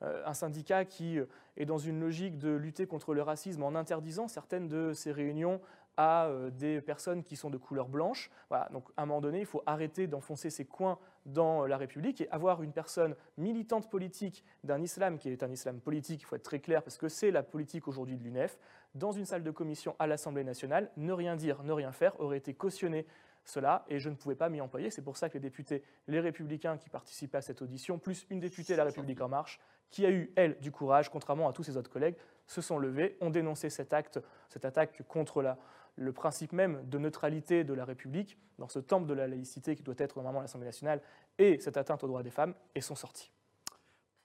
un 0.00 0.34
syndicat 0.34 0.84
qui 0.84 1.20
est 1.56 1.66
dans 1.66 1.78
une 1.78 2.00
logique 2.00 2.36
de 2.36 2.50
lutter 2.50 2.88
contre 2.88 3.14
le 3.14 3.22
racisme 3.22 3.62
en 3.62 3.76
interdisant 3.76 4.26
certaines 4.26 4.66
de 4.66 4.92
ces 4.92 5.12
réunions 5.12 5.60
à 5.96 6.26
euh, 6.26 6.50
des 6.50 6.80
personnes 6.80 7.22
qui 7.22 7.36
sont 7.36 7.50
de 7.50 7.56
couleur 7.56 7.88
blanche. 7.88 8.30
Donc 8.72 8.88
à 8.96 9.02
un 9.02 9.06
moment 9.06 9.20
donné, 9.20 9.40
il 9.40 9.46
faut 9.46 9.62
arrêter 9.66 10.06
d'enfoncer 10.06 10.50
ces 10.50 10.64
coins 10.64 10.98
dans 11.26 11.66
la 11.66 11.76
République 11.76 12.20
et 12.20 12.30
avoir 12.30 12.62
une 12.62 12.72
personne 12.72 13.14
militante 13.36 13.90
politique 13.90 14.44
d'un 14.64 14.80
islam 14.80 15.18
qui 15.18 15.28
est 15.28 15.42
un 15.42 15.50
islam 15.50 15.80
politique, 15.80 16.22
il 16.22 16.24
faut 16.24 16.36
être 16.36 16.42
très 16.42 16.60
clair, 16.60 16.82
parce 16.82 16.96
que 16.96 17.08
c'est 17.08 17.30
la 17.30 17.42
politique 17.42 17.88
aujourd'hui 17.88 18.16
de 18.16 18.22
l'UNEF, 18.22 18.58
dans 18.94 19.12
une 19.12 19.24
salle 19.24 19.42
de 19.42 19.50
commission 19.50 19.94
à 19.98 20.06
l'Assemblée 20.06 20.44
nationale, 20.44 20.90
ne 20.96 21.12
rien 21.12 21.36
dire, 21.36 21.62
ne 21.62 21.72
rien 21.72 21.92
faire 21.92 22.18
aurait 22.20 22.38
été 22.38 22.54
cautionné 22.54 23.06
cela 23.44 23.84
et 23.88 23.98
je 23.98 24.08
ne 24.08 24.14
pouvais 24.14 24.34
pas 24.34 24.48
m'y 24.48 24.60
employer. 24.60 24.90
C'est 24.90 25.02
pour 25.02 25.16
ça 25.16 25.28
que 25.28 25.34
les 25.34 25.40
députés, 25.40 25.82
les 26.08 26.20
républicains 26.20 26.76
qui 26.76 26.88
participaient 26.88 27.38
à 27.38 27.42
cette 27.42 27.62
audition, 27.62 27.98
plus 27.98 28.26
une 28.30 28.40
députée 28.40 28.72
de 28.74 28.78
La 28.78 28.84
République 28.84 29.20
En 29.20 29.28
Marche, 29.28 29.60
qui 29.90 30.06
a 30.06 30.10
eu, 30.10 30.32
elle, 30.36 30.58
du 30.60 30.70
courage, 30.70 31.08
contrairement 31.08 31.48
à 31.48 31.52
tous 31.52 31.64
ses 31.64 31.76
autres 31.76 31.90
collègues, 31.90 32.16
se 32.46 32.60
sont 32.60 32.78
levés, 32.78 33.16
ont 33.20 33.30
dénoncé 33.30 33.70
cet 33.70 33.92
acte, 33.92 34.20
cette 34.48 34.64
attaque 34.64 35.02
contre 35.08 35.42
la, 35.42 35.58
le 36.00 36.12
principe 36.12 36.52
même 36.52 36.82
de 36.88 36.98
neutralité 36.98 37.62
de 37.62 37.74
la 37.74 37.84
République, 37.84 38.38
dans 38.58 38.68
ce 38.68 38.78
temple 38.78 39.06
de 39.06 39.12
la 39.12 39.28
laïcité 39.28 39.76
qui 39.76 39.82
doit 39.82 39.94
être 39.98 40.16
normalement 40.16 40.40
l'Assemblée 40.40 40.66
nationale, 40.66 41.02
et 41.38 41.60
cette 41.60 41.76
atteinte 41.76 42.02
aux 42.02 42.06
droits 42.06 42.22
des 42.22 42.30
femmes, 42.30 42.54
et 42.74 42.80
sont 42.80 42.94
sortis. 42.94 43.30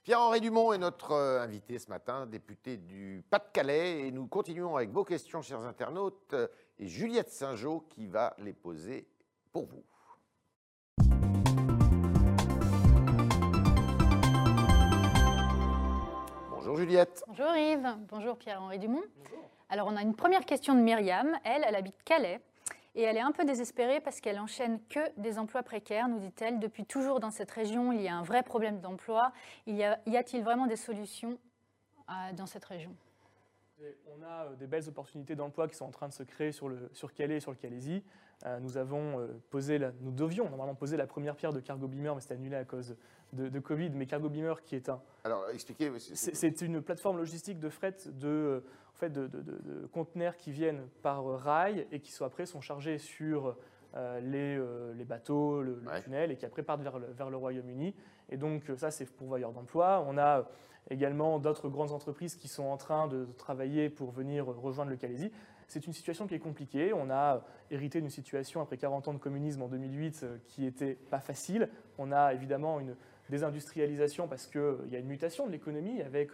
Pierre-Henri 0.03 0.39
Dumont 0.39 0.72
est 0.72 0.77
notre 0.77 1.12
euh, 1.12 1.41
invité 1.41 1.77
ce 1.77 1.89
matin, 1.89 2.27
député 2.27 2.77
du 2.77 3.25
Pas-de-Calais, 3.29 4.08
et 4.08 4.12
nous 4.12 4.25
continuons 4.25 4.77
avec 4.77 4.89
vos 4.91 5.03
questions, 5.03 5.41
chers 5.41 5.62
internautes, 5.62 6.34
euh, 6.34 6.48
et 6.79 6.88
Juliette 6.88 7.29
Saint-Jean 7.29 7.82
qui 7.89 8.08
va 8.08 8.34
les 8.38 8.53
poser 8.53 9.05
pour 9.51 9.65
vous. 9.65 9.84
Bonjour 16.51 16.77
Juliette. 16.77 17.24
Bonjour 17.27 17.55
Yves. 17.55 17.98
Bonjour 18.10 18.38
Pierre-Henri 18.38 18.79
Dumont. 18.79 19.03
Alors 19.69 19.88
on 19.88 19.95
a 19.95 20.01
une 20.01 20.15
première 20.15 20.45
question 20.45 20.75
de 20.75 20.79
Myriam. 20.79 21.38
Elle, 21.43 21.63
elle 21.67 21.75
habite 21.75 22.01
Calais. 22.03 22.39
Et 22.95 23.01
elle 23.01 23.17
est 23.17 23.22
un 23.22 23.34
peu 23.34 23.43
désespérée 23.43 24.00
parce 24.00 24.22
qu'elle 24.22 24.39
enchaîne 24.39 24.79
que 24.88 25.00
des 25.19 25.38
emplois 25.38 25.63
précaires, 25.63 26.07
nous 26.07 26.19
dit-elle. 26.19 26.60
Depuis 26.60 26.86
toujours 26.86 27.19
dans 27.19 27.29
cette 27.29 27.51
région, 27.51 27.91
il 27.91 28.01
y 28.01 28.07
a 28.07 28.15
un 28.15 28.24
vrai 28.24 28.41
problème 28.41 28.79
d'emploi. 28.79 29.34
Y 29.67 29.84
a-t-il 29.84 30.43
vraiment 30.43 30.65
des 30.65 30.77
solutions 30.77 31.38
euh, 32.10 32.34
dans 32.34 32.45
cette 32.45 32.63
région? 32.63 32.95
On 34.17 34.24
a 34.24 34.45
euh, 34.45 34.55
des 34.55 34.65
belles 34.65 34.88
opportunités 34.88 35.36
d'emploi 35.36 35.67
qui 35.67 35.75
sont 35.75 35.86
en 35.86 35.91
train 35.91 36.07
de 36.07 36.13
se 36.13 36.24
créer 36.24 36.53
sur, 36.53 36.69
le, 36.69 36.89
sur 36.93 37.13
Calais 37.13 37.38
et 37.38 37.39
sur 37.41 37.51
le 37.51 37.57
Calaisie. 37.57 38.01
Euh, 38.45 38.62
nous, 38.62 38.77
avons 38.77 39.27
posé 39.50 39.77
nous 40.00 40.12
devions 40.12 40.50
normalement 40.50 40.75
poser 40.75 40.95
la 40.95 41.05
première 41.05 41.36
pierre 41.36 41.51
de 41.51 41.60
Cargo 41.60 41.88
Beamer, 41.89 42.15
mais 42.15 42.22
c'était 42.22 42.36
annulé 42.36 42.55
à 42.55 42.63
cause 42.63 42.95
de, 43.34 43.60
Covid. 43.60 43.89
Mais 43.91 44.05
Cargo 44.05 44.29
Beamer, 44.29 44.62
qui 44.63 44.75
est 44.75 44.89
un. 44.89 45.01
Alors, 45.24 45.46
expliquez. 45.53 45.91
C'est 46.00 46.62
une 46.62 46.82
plateforme 46.82 47.17
logistique 47.17 47.60
de 47.60 47.70
fret 47.70 47.96
de, 48.08 48.63
en 48.94 48.98
fait, 48.98 49.12
de, 49.12 49.88
conteneurs 49.91 50.38
qui 50.38 50.51
viennent 50.51 50.88
par 51.01 51.25
rail 51.25 51.88
et 51.91 52.00
qui 52.00 52.12
sont, 52.12 52.25
après 52.25 52.46
sont 52.46 52.62
chargés 52.62 52.98
sur 52.98 53.55
euh, 53.96 54.20
les, 54.22 54.58
euh, 54.58 54.94
les, 54.94 55.05
bateaux, 55.05 55.62
le, 55.62 55.82
tunnel, 56.03 56.32
et 56.32 56.36
qui 56.36 56.46
après 56.46 56.63
partent 56.63 56.82
vers 56.82 57.00
le, 57.00 57.08
vers 57.08 57.29
le 57.29 57.38
Royaume-Uni. 57.38 57.94
Et 58.29 58.38
donc, 58.38 58.72
ça, 58.77 58.91
c'est 58.91 59.05
pourvoyeur 59.05 59.51
d'emploi. 59.51 60.03
On 60.08 60.17
a 60.17 60.48
également 60.89 61.39
d'autres 61.39 61.70
grandes 61.70 61.91
entreprises 61.91 62.36
qui 62.36 62.48
sont 62.48 62.65
en 62.65 62.77
train 62.77 63.08
de 63.08 63.27
travailler 63.38 63.89
pour 63.89 64.12
venir 64.12 64.46
rejoindre 64.46 64.91
le 64.91 64.98
Calaisie. 64.98 65.32
C'est 65.67 65.88
une 65.88 65.94
situation 65.94 66.27
qui 66.27 66.36
est 66.36 66.39
compliquée. 66.39 66.94
On 66.94 67.10
a 67.10 67.44
hérité 67.72 68.00
d'une 68.00 68.10
situation 68.10 68.62
après 68.62 68.77
40 68.77 69.08
ans 69.08 69.13
de 69.13 69.20
communisme 69.20 69.62
en 69.63 69.67
2008 69.67 70.22
euh, 70.24 70.38
qui 70.48 70.62
n'était 70.62 70.94
pas 70.94 71.20
facile. 71.20 71.70
On 71.98 72.12
a 72.12 72.34
évidemment 72.34 72.79
une 72.79 72.96
désindustrialisation 73.29 74.27
parce 74.27 74.48
qu'il 74.48 74.89
y 74.89 74.96
a 74.96 75.00
une 75.00 75.08
mutation 75.08 75.48
de 75.48 75.51
l'économie 75.51 76.01
avec 76.01 76.32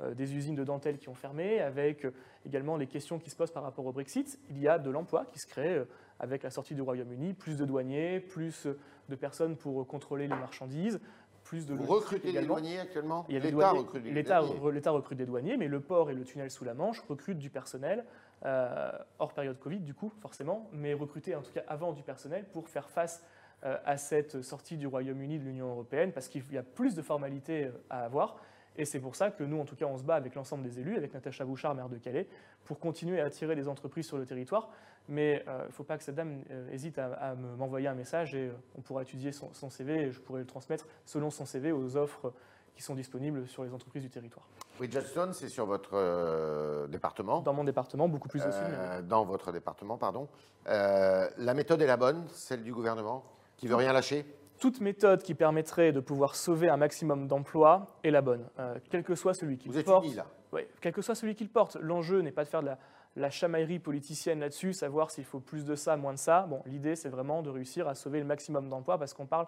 euh, 0.00 0.12
des 0.12 0.34
usines 0.34 0.56
de 0.56 0.64
dentelle 0.64 0.98
qui 0.98 1.08
ont 1.08 1.14
fermé, 1.14 1.60
avec 1.60 2.04
euh, 2.04 2.10
également 2.44 2.76
les 2.76 2.88
questions 2.88 3.20
qui 3.20 3.30
se 3.30 3.36
posent 3.36 3.52
par 3.52 3.62
rapport 3.62 3.86
au 3.86 3.92
Brexit. 3.92 4.40
Il 4.50 4.58
y 4.58 4.66
a 4.66 4.80
de 4.80 4.90
l'emploi 4.90 5.24
qui 5.26 5.38
se 5.38 5.46
crée 5.46 5.76
euh, 5.76 5.84
avec 6.18 6.42
la 6.42 6.50
sortie 6.50 6.74
du 6.74 6.82
Royaume-Uni, 6.82 7.32
plus 7.32 7.56
de 7.56 7.64
douaniers, 7.64 8.18
plus 8.18 8.66
de 9.08 9.14
personnes 9.14 9.56
pour 9.56 9.86
contrôler 9.86 10.24
les 10.26 10.34
marchandises, 10.34 11.00
plus 11.44 11.66
de 11.66 11.74
Vous 11.74 11.84
recrutez 11.84 12.32
des 12.32 12.42
douaniers 12.42 12.80
actuellement 12.80 13.24
L'État 13.28 13.70
recrute 13.70 14.02
des 14.02 14.10
douaniers. 14.22 14.72
L'État 14.72 14.90
recrute 14.90 15.18
des 15.18 15.26
douaniers, 15.26 15.56
mais 15.56 15.68
le 15.68 15.78
port 15.78 16.10
et 16.10 16.14
le 16.14 16.24
tunnel 16.24 16.50
sous 16.50 16.64
la 16.64 16.74
Manche 16.74 17.00
recrutent 17.08 17.38
du 17.38 17.50
personnel, 17.50 18.04
hors 18.44 19.32
période 19.34 19.58
Covid 19.58 19.80
du 19.80 19.94
coup, 19.94 20.12
forcément, 20.20 20.70
mais 20.72 20.94
recruter 20.94 21.34
en 21.34 21.42
tout 21.42 21.52
cas 21.52 21.62
avant 21.68 21.92
du 21.92 22.02
personnel 22.02 22.46
pour 22.52 22.68
faire 22.68 22.88
face 22.88 23.22
à 23.64 23.96
cette 23.96 24.42
sortie 24.42 24.76
du 24.76 24.86
Royaume-Uni 24.86 25.38
de 25.38 25.44
l'Union 25.44 25.70
européenne, 25.70 26.12
parce 26.12 26.28
qu'il 26.28 26.42
y 26.52 26.58
a 26.58 26.62
plus 26.62 26.94
de 26.94 27.02
formalités 27.02 27.70
à 27.88 28.04
avoir. 28.04 28.36
Et 28.76 28.84
c'est 28.84 29.00
pour 29.00 29.14
ça 29.14 29.30
que 29.30 29.44
nous, 29.44 29.60
en 29.60 29.64
tout 29.64 29.76
cas, 29.76 29.86
on 29.86 29.96
se 29.96 30.02
bat 30.02 30.16
avec 30.16 30.34
l'ensemble 30.34 30.64
des 30.64 30.80
élus, 30.80 30.96
avec 30.96 31.14
Natacha 31.14 31.44
Bouchard, 31.44 31.74
maire 31.74 31.88
de 31.88 31.96
Calais, 31.96 32.26
pour 32.64 32.80
continuer 32.80 33.20
à 33.20 33.26
attirer 33.26 33.54
des 33.54 33.68
entreprises 33.68 34.06
sur 34.06 34.18
le 34.18 34.26
territoire. 34.26 34.68
Mais 35.08 35.44
euh, 35.46 35.60
il 35.64 35.66
ne 35.68 35.72
faut 35.72 35.84
pas 35.84 35.98
que 35.98 36.02
cette 36.02 36.14
dame 36.14 36.42
euh, 36.50 36.70
hésite 36.72 36.98
à, 36.98 37.34
m'envoyer 37.34 37.88
un 37.88 37.94
message 37.94 38.34
et 38.34 38.48
euh, 38.48 38.52
on 38.76 38.80
pourra 38.80 39.02
étudier 39.02 39.32
son, 39.32 39.52
CV 39.70 39.94
et 39.94 40.12
je 40.12 40.20
pourrai 40.20 40.40
le 40.40 40.46
transmettre 40.46 40.86
selon 41.04 41.30
son 41.30 41.44
CV 41.44 41.72
aux 41.72 41.96
offres 41.96 42.32
qui 42.74 42.82
sont 42.82 42.94
disponibles 42.94 43.46
sur 43.46 43.62
les 43.62 43.72
entreprises 43.72 44.02
du 44.02 44.10
territoire. 44.10 44.48
Bridgestone, 44.78 45.32
c'est 45.32 45.48
sur 45.48 45.66
votre 45.66 46.88
département? 46.88 47.40
Dans 47.40 47.52
mon 47.52 47.62
département, 47.62 48.08
beaucoup 48.08 48.28
plus 48.28 48.42
aussi. 48.42 48.58
Dans 49.04 49.24
votre 49.24 49.52
département, 49.52 49.96
pardon. 49.96 50.26
la 50.66 51.54
méthode 51.54 51.80
est 51.82 51.86
la 51.86 51.96
bonne, 51.96 52.24
celle 52.30 52.64
du 52.64 52.72
gouvernement, 52.72 53.22
qui 53.56 53.66
veut 53.66 53.76
rien 53.76 53.92
lâcher? 53.92 54.24
Toute 54.58 54.80
méthode 54.80 55.22
qui 55.22 55.34
permettrait 55.34 55.92
de 55.92 56.00
pouvoir 56.00 56.36
sauver 56.36 56.68
un 56.68 56.76
maximum 56.76 57.26
d'emplois 57.26 57.98
est 58.02 58.10
la 58.10 58.22
bonne, 58.22 58.46
euh, 58.58 58.78
quel 58.90 59.02
que 59.02 59.14
soit 59.14 59.34
celui 59.34 59.56
porte. 59.56 60.06
Vous 60.06 60.14
là 60.14 60.26
oui, 60.54 60.62
quel 60.80 60.92
que 60.92 61.02
soit 61.02 61.16
celui 61.16 61.34
qu'il 61.34 61.48
porte. 61.48 61.76
L'enjeu 61.80 62.20
n'est 62.20 62.30
pas 62.30 62.44
de 62.44 62.48
faire 62.48 62.62
de 62.62 62.70
la, 63.16 63.30
chamaillerie 63.30 63.80
politicienne 63.80 64.38
là-dessus, 64.38 64.72
savoir 64.72 65.10
s'il 65.10 65.24
faut 65.24 65.40
plus 65.40 65.64
de 65.64 65.74
ça, 65.74 65.96
moins 65.96 66.12
de 66.12 66.18
ça. 66.18 66.46
Bon, 66.48 66.62
l'idée, 66.64 66.94
c'est 66.94 67.08
vraiment 67.08 67.42
de 67.42 67.50
réussir 67.50 67.88
à 67.88 67.96
sauver 67.96 68.20
le 68.20 68.24
maximum 68.24 68.68
d'emplois 68.68 68.96
parce 68.96 69.12
qu'on 69.14 69.26
parle 69.26 69.46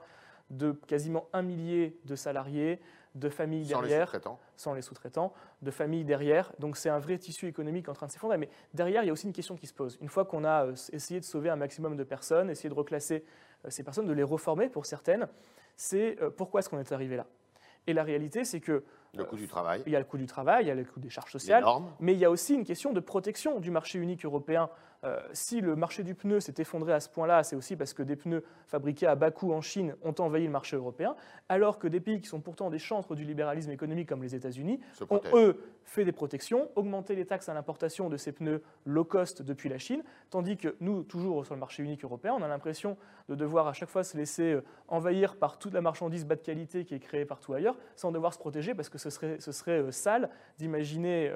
de 0.50 0.72
quasiment 0.72 1.28
un 1.32 1.42
millier 1.42 1.96
de 2.04 2.16
salariés, 2.16 2.80
de 3.14 3.28
familles 3.28 3.66
derrière, 3.66 4.12
sans 4.56 4.74
les 4.74 4.82
sous-traitants, 4.82 5.32
de 5.62 5.70
familles 5.70 6.04
derrière. 6.04 6.52
Donc 6.58 6.76
c'est 6.76 6.90
un 6.90 6.98
vrai 6.98 7.18
tissu 7.18 7.46
économique 7.46 7.88
en 7.88 7.92
train 7.92 8.06
de 8.06 8.12
s'effondrer. 8.12 8.36
Mais 8.36 8.48
derrière, 8.74 9.04
il 9.04 9.06
y 9.06 9.10
a 9.10 9.12
aussi 9.12 9.26
une 9.26 9.32
question 9.32 9.56
qui 9.56 9.68
se 9.68 9.74
pose. 9.74 9.96
Une 10.00 10.08
fois 10.08 10.24
qu'on 10.24 10.44
a 10.44 10.66
euh, 10.66 10.74
essayé 10.92 11.20
de 11.20 11.24
sauver 11.24 11.50
un 11.50 11.56
maximum 11.56 11.96
de 11.96 12.04
personnes, 12.04 12.50
essayé 12.50 12.68
de 12.68 12.74
reclasser 12.74 13.24
ces 13.68 13.82
personnes, 13.82 14.06
de 14.06 14.12
les 14.12 14.22
reformer 14.22 14.68
pour 14.68 14.86
certaines, 14.86 15.28
c'est 15.76 16.20
euh, 16.20 16.30
pourquoi 16.30 16.60
est-ce 16.60 16.68
qu'on 16.68 16.78
est 16.78 16.92
arrivé 16.92 17.16
là? 17.16 17.26
Et 17.86 17.92
la 17.92 18.02
réalité, 18.02 18.44
c'est 18.44 18.60
que 18.60 18.82
le 19.14 19.24
coût 19.24 19.36
du 19.36 19.46
travail. 19.46 19.82
Il 19.86 19.92
y 19.92 19.96
a 19.96 19.98
le 19.98 20.04
coût 20.04 20.18
du 20.18 20.26
travail, 20.26 20.64
il 20.64 20.68
y 20.68 20.70
a 20.70 20.74
le 20.74 20.84
coût 20.84 21.00
des 21.00 21.08
charges 21.08 21.30
sociales, 21.30 21.64
mais 22.00 22.12
il 22.12 22.18
y 22.18 22.24
a 22.24 22.30
aussi 22.30 22.54
une 22.54 22.64
question 22.64 22.92
de 22.92 23.00
protection 23.00 23.60
du 23.60 23.70
marché 23.70 23.98
unique 23.98 24.24
européen 24.24 24.68
euh, 25.04 25.20
si 25.32 25.60
le 25.60 25.76
marché 25.76 26.02
du 26.02 26.14
pneu 26.14 26.40
s'est 26.40 26.54
effondré 26.58 26.92
à 26.92 27.00
ce 27.00 27.08
point-là, 27.08 27.42
c'est 27.42 27.56
aussi 27.56 27.76
parce 27.76 27.92
que 27.92 28.02
des 28.02 28.16
pneus 28.16 28.44
fabriqués 28.66 29.06
à 29.06 29.14
bas 29.14 29.30
coût 29.30 29.52
en 29.52 29.60
Chine 29.60 29.94
ont 30.02 30.14
envahi 30.18 30.44
le 30.44 30.50
marché 30.50 30.76
européen, 30.76 31.14
alors 31.48 31.78
que 31.78 31.86
des 31.86 32.00
pays 32.00 32.20
qui 32.20 32.28
sont 32.28 32.40
pourtant 32.40 32.70
des 32.70 32.78
chantres 32.78 33.14
du 33.14 33.24
libéralisme 33.24 33.70
économique 33.70 34.08
comme 34.08 34.22
les 34.22 34.34
États-Unis 34.34 34.80
ont, 35.10 35.20
eux, 35.34 35.60
fait 35.84 36.04
des 36.04 36.12
protections, 36.12 36.68
augmenté 36.74 37.14
les 37.14 37.26
taxes 37.26 37.48
à 37.48 37.54
l'importation 37.54 38.08
de 38.08 38.16
ces 38.16 38.32
pneus 38.32 38.62
low 38.84 39.04
cost 39.04 39.42
depuis 39.42 39.68
la 39.68 39.78
Chine, 39.78 40.02
tandis 40.30 40.56
que 40.56 40.74
nous, 40.80 41.02
toujours 41.02 41.44
sur 41.44 41.54
le 41.54 41.60
marché 41.60 41.82
unique 41.82 42.04
européen, 42.04 42.34
on 42.36 42.42
a 42.42 42.48
l'impression 42.48 42.96
de 43.28 43.34
devoir 43.34 43.68
à 43.68 43.72
chaque 43.72 43.88
fois 43.88 44.02
se 44.02 44.16
laisser 44.16 44.54
euh, 44.54 44.64
envahir 44.88 45.36
par 45.36 45.58
toute 45.58 45.74
la 45.74 45.80
marchandise 45.80 46.24
bas 46.24 46.36
de 46.36 46.40
qualité 46.40 46.84
qui 46.84 46.94
est 46.94 47.00
créée 47.00 47.24
partout 47.24 47.54
ailleurs, 47.54 47.76
sans 47.94 48.10
devoir 48.12 48.34
se 48.34 48.38
protéger, 48.38 48.74
parce 48.74 48.88
que 48.88 48.98
ce 48.98 49.10
serait, 49.10 49.38
ce 49.40 49.52
serait 49.52 49.82
euh, 49.82 49.90
sale 49.92 50.30
d'imaginer 50.58 51.32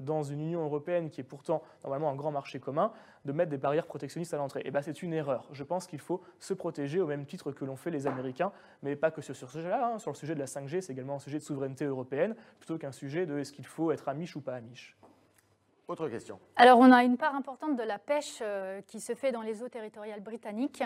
dans 0.00 0.22
une 0.22 0.40
Union 0.40 0.62
européenne 0.64 1.10
qui 1.10 1.20
est 1.20 1.24
pourtant 1.24 1.62
normalement 1.82 2.10
un 2.10 2.14
grand 2.14 2.30
marché 2.30 2.60
commun, 2.60 2.92
de 3.24 3.32
mettre 3.32 3.50
des 3.50 3.58
barrières 3.58 3.86
protectionnistes 3.86 4.34
à 4.34 4.36
l'entrée. 4.36 4.60
Et 4.60 4.68
eh 4.68 4.70
ben, 4.70 4.82
c'est 4.82 5.02
une 5.02 5.12
erreur. 5.12 5.48
Je 5.52 5.64
pense 5.64 5.86
qu'il 5.86 6.00
faut 6.00 6.22
se 6.38 6.54
protéger 6.54 7.00
au 7.00 7.06
même 7.06 7.26
titre 7.26 7.52
que 7.52 7.64
l'ont 7.64 7.76
fait 7.76 7.90
les 7.90 8.06
Américains, 8.06 8.52
mais 8.82 8.96
pas 8.96 9.10
que 9.10 9.20
sur 9.20 9.36
ce 9.36 9.46
sujet-là. 9.46 9.94
Hein. 9.94 9.98
Sur 9.98 10.10
le 10.10 10.16
sujet 10.16 10.34
de 10.34 10.40
la 10.40 10.46
5G, 10.46 10.80
c'est 10.80 10.92
également 10.92 11.16
un 11.16 11.20
sujet 11.20 11.38
de 11.38 11.44
souveraineté 11.44 11.84
européenne, 11.84 12.34
plutôt 12.58 12.78
qu'un 12.78 12.92
sujet 12.92 13.26
de 13.26 13.38
est-ce 13.38 13.52
qu'il 13.52 13.66
faut 13.66 13.92
être 13.92 14.08
amiche 14.08 14.36
ou 14.36 14.40
pas 14.40 14.54
amiche. 14.54 14.96
Autre 15.88 16.06
question. 16.10 16.38
Alors, 16.56 16.78
on 16.78 16.92
a 16.92 17.02
une 17.02 17.16
part 17.16 17.34
importante 17.34 17.74
de 17.76 17.82
la 17.82 17.98
pêche 17.98 18.40
euh, 18.42 18.82
qui 18.82 19.00
se 19.00 19.14
fait 19.14 19.32
dans 19.32 19.40
les 19.40 19.62
eaux 19.62 19.70
territoriales 19.70 20.20
britanniques. 20.20 20.84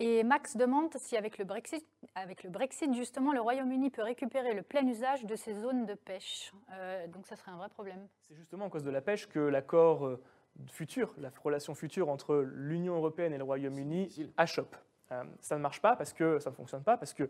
Et 0.00 0.22
Max 0.22 0.58
demande 0.58 0.94
si, 0.98 1.16
avec 1.16 1.38
le 1.38 1.46
Brexit, 1.46 1.86
avec 2.14 2.44
le 2.44 2.50
Brexit 2.50 2.92
justement, 2.92 3.32
le 3.32 3.40
Royaume-Uni 3.40 3.88
peut 3.88 4.02
récupérer 4.02 4.52
le 4.52 4.60
plein 4.60 4.86
usage 4.86 5.24
de 5.24 5.34
ces 5.34 5.54
zones 5.54 5.86
de 5.86 5.94
pêche. 5.94 6.52
Euh, 6.72 7.06
donc, 7.06 7.26
ça 7.26 7.36
serait 7.36 7.52
un 7.52 7.56
vrai 7.56 7.70
problème. 7.70 8.06
C'est 8.20 8.34
justement 8.34 8.66
à 8.66 8.68
cause 8.68 8.84
de 8.84 8.90
la 8.90 9.00
pêche 9.00 9.30
que 9.30 9.38
l'accord 9.38 10.04
euh, 10.04 10.22
future, 10.70 11.12
la 11.18 11.30
relation 11.42 11.74
future 11.74 12.08
entre 12.08 12.44
l'Union 12.54 12.96
européenne 12.96 13.32
et 13.32 13.38
le 13.38 13.44
Royaume-Uni 13.44 14.30
achoppe. 14.36 14.76
Euh, 15.12 15.22
ça 15.40 15.56
ne 15.56 15.60
marche 15.60 15.80
pas 15.80 15.96
parce 15.96 16.12
que 16.12 16.38
ça 16.38 16.50
ne 16.50 16.54
fonctionne 16.54 16.82
pas 16.82 16.96
parce 16.96 17.12
que 17.12 17.28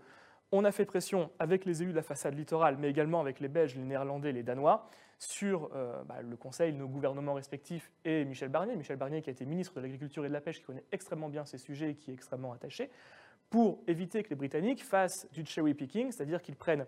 on 0.52 0.64
a 0.64 0.72
fait 0.72 0.84
pression 0.84 1.30
avec 1.38 1.64
les 1.64 1.82
élus 1.82 1.90
de 1.90 1.96
la 1.96 2.02
façade 2.02 2.36
littorale, 2.36 2.76
mais 2.78 2.88
également 2.88 3.20
avec 3.20 3.40
les 3.40 3.48
Belges, 3.48 3.74
les 3.74 3.82
Néerlandais, 3.82 4.30
les 4.30 4.42
Danois, 4.42 4.88
sur 5.18 5.70
euh, 5.74 6.02
bah, 6.04 6.22
le 6.22 6.36
Conseil, 6.36 6.72
nos 6.72 6.86
gouvernements 6.86 7.34
respectifs 7.34 7.90
et 8.04 8.24
Michel 8.24 8.50
Barnier. 8.50 8.76
Michel 8.76 8.96
Barnier 8.96 9.22
qui 9.22 9.30
a 9.30 9.32
été 9.32 9.46
ministre 9.46 9.74
de 9.74 9.80
l'Agriculture 9.80 10.24
et 10.24 10.28
de 10.28 10.32
la 10.32 10.40
Pêche, 10.40 10.58
qui 10.58 10.64
connaît 10.64 10.84
extrêmement 10.92 11.28
bien 11.28 11.44
ces 11.44 11.58
sujets 11.58 11.90
et 11.90 11.94
qui 11.94 12.10
est 12.10 12.14
extrêmement 12.14 12.52
attaché, 12.52 12.90
pour 13.50 13.82
éviter 13.86 14.22
que 14.22 14.30
les 14.30 14.36
Britanniques 14.36 14.84
fassent 14.84 15.28
du 15.32 15.44
cherry 15.44 15.74
picking, 15.74 16.12
c'est-à-dire 16.12 16.42
qu'ils 16.42 16.56
prennent 16.56 16.86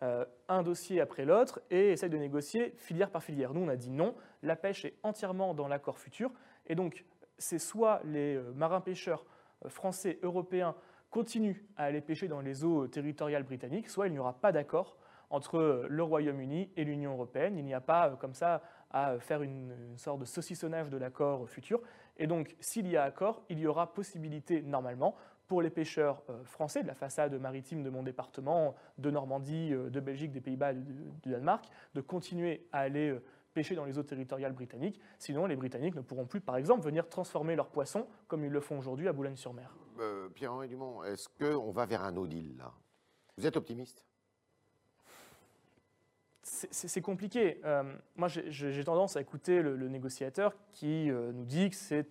un 0.00 0.62
dossier 0.62 1.00
après 1.00 1.24
l'autre 1.24 1.62
et 1.70 1.92
essaye 1.92 2.10
de 2.10 2.18
négocier 2.18 2.74
filière 2.76 3.10
par 3.10 3.22
filière. 3.22 3.54
Nous, 3.54 3.62
on 3.62 3.68
a 3.68 3.76
dit 3.76 3.90
non, 3.90 4.14
la 4.42 4.56
pêche 4.56 4.84
est 4.84 4.96
entièrement 5.02 5.54
dans 5.54 5.68
l'accord 5.68 5.98
futur, 5.98 6.32
et 6.66 6.74
donc 6.74 7.04
c'est 7.38 7.58
soit 7.58 8.00
les 8.04 8.38
marins-pêcheurs 8.54 9.24
français, 9.68 10.18
européens 10.22 10.74
continuent 11.10 11.62
à 11.76 11.84
aller 11.84 12.00
pêcher 12.00 12.26
dans 12.26 12.40
les 12.40 12.64
eaux 12.64 12.88
territoriales 12.88 13.44
britanniques, 13.44 13.88
soit 13.88 14.08
il 14.08 14.12
n'y 14.12 14.18
aura 14.18 14.32
pas 14.32 14.50
d'accord 14.50 14.96
entre 15.30 15.86
le 15.88 16.02
Royaume-Uni 16.02 16.70
et 16.76 16.84
l'Union 16.84 17.12
européenne. 17.12 17.56
Il 17.56 17.64
n'y 17.64 17.74
a 17.74 17.80
pas 17.80 18.16
comme 18.20 18.34
ça 18.34 18.62
à 18.90 19.18
faire 19.18 19.42
une, 19.42 19.96
sorte 19.96 20.20
de 20.20 20.24
saucissonnage 20.24 20.90
de 20.90 20.96
l'accord 20.96 21.48
futur. 21.48 21.80
Et 22.16 22.26
donc, 22.26 22.54
s'il 22.60 22.88
y 22.88 22.96
a 22.96 23.02
accord, 23.02 23.42
il 23.48 23.58
y 23.58 23.66
aura 23.66 23.92
possibilité, 23.92 24.62
normalement, 24.62 25.16
pour 25.46 25.62
les 25.62 25.70
pêcheurs 25.70 26.22
euh, 26.30 26.44
français 26.44 26.82
de 26.82 26.88
la 26.88 26.94
façade 26.94 27.34
maritime 27.34 27.82
de 27.82 27.90
mon 27.90 28.02
département, 28.02 28.74
de 28.98 29.10
Normandie, 29.10 29.72
euh, 29.72 29.90
de 29.90 30.00
Belgique, 30.00 30.32
des 30.32 30.40
Pays-Bas, 30.40 30.72
du 30.74 31.30
Danemark, 31.30 31.66
de 31.94 32.00
continuer 32.00 32.66
à 32.72 32.80
aller 32.80 33.10
euh, 33.10 33.22
pêcher 33.52 33.74
dans 33.74 33.84
les 33.84 33.98
eaux 33.98 34.02
territoriales 34.02 34.52
britanniques. 34.52 35.00
Sinon, 35.18 35.46
les 35.46 35.56
Britanniques 35.56 35.94
ne 35.94 36.00
pourront 36.00 36.26
plus, 36.26 36.40
par 36.40 36.56
exemple, 36.56 36.84
venir 36.84 37.08
transformer 37.08 37.56
leurs 37.56 37.68
poissons 37.68 38.06
comme 38.26 38.44
ils 38.44 38.50
le 38.50 38.60
font 38.60 38.78
aujourd'hui 38.78 39.08
à 39.08 39.12
Boulogne-sur-Mer. 39.12 39.76
Pierre-Henri 40.34 40.66
Dumont, 40.66 41.04
est-ce 41.04 41.28
qu'on 41.28 41.70
va 41.70 41.86
vers 41.86 42.02
un 42.02 42.10
no 42.10 42.26
deal 42.26 42.56
là? 42.56 42.72
Vous 43.36 43.46
êtes 43.46 43.56
optimiste? 43.56 44.04
C'est 46.44 47.00
compliqué. 47.00 47.58
Euh, 47.64 47.82
moi, 48.16 48.28
j'ai 48.28 48.84
tendance 48.84 49.16
à 49.16 49.20
écouter 49.22 49.62
le, 49.62 49.88
négociateur 49.88 50.54
qui 50.72 51.10
euh, 51.10 51.32
nous 51.32 51.46
dit 51.46 51.70
que 51.70 51.76
c'est 51.76 52.06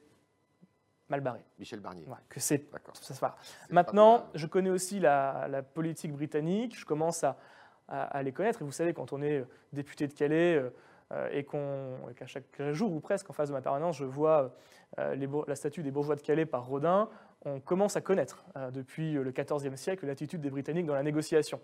mal 1.09 1.21
barré. 1.21 1.39
Michel 1.59 1.79
Barnier. 1.79 2.05
que 2.29 2.39
c'est 2.39 2.65
ça 2.93 3.13
se 3.13 3.73
Maintenant, 3.73 4.25
je 4.35 4.47
connais 4.47 4.69
aussi 4.69 4.99
la, 4.99 5.63
politique 5.73 6.13
britannique. 6.13 6.77
Je 6.77 6.85
commence 6.85 7.23
à, 7.23 8.23
les 8.23 8.31
connaître. 8.31 8.61
Et 8.61 8.65
vous 8.65 8.71
savez, 8.71 8.93
quand 8.93 9.13
on 9.13 9.21
est 9.21 9.39
euh, 9.39 9.47
député 9.73 10.07
de 10.07 10.13
Calais 10.13 10.61
et 11.31 11.45
qu'à 11.45 12.25
chaque 12.25 12.71
jour 12.71 12.91
ou 12.91 12.99
presque 12.99 13.29
en 13.29 13.33
face 13.33 13.49
de 13.49 13.53
ma 13.53 13.61
permanence, 13.61 13.97
je 13.97 14.05
vois 14.05 14.55
la 14.97 15.55
statue 15.55 15.83
des 15.83 15.91
bourgeois 15.91 16.15
de 16.15 16.21
Calais 16.21 16.47
par 16.47 16.65
Rodin, 16.65 17.07
on 17.45 17.59
commence 17.59 17.95
à 17.95 18.01
connaître 18.01 18.45
depuis 18.71 19.13
le 19.13 19.31
XIVe 19.31 19.75
siècle 19.75 20.07
l'attitude 20.07 20.41
des 20.41 20.49
Britanniques 20.49 20.87
dans 20.87 20.95
la 20.95 21.03
négociation. 21.03 21.59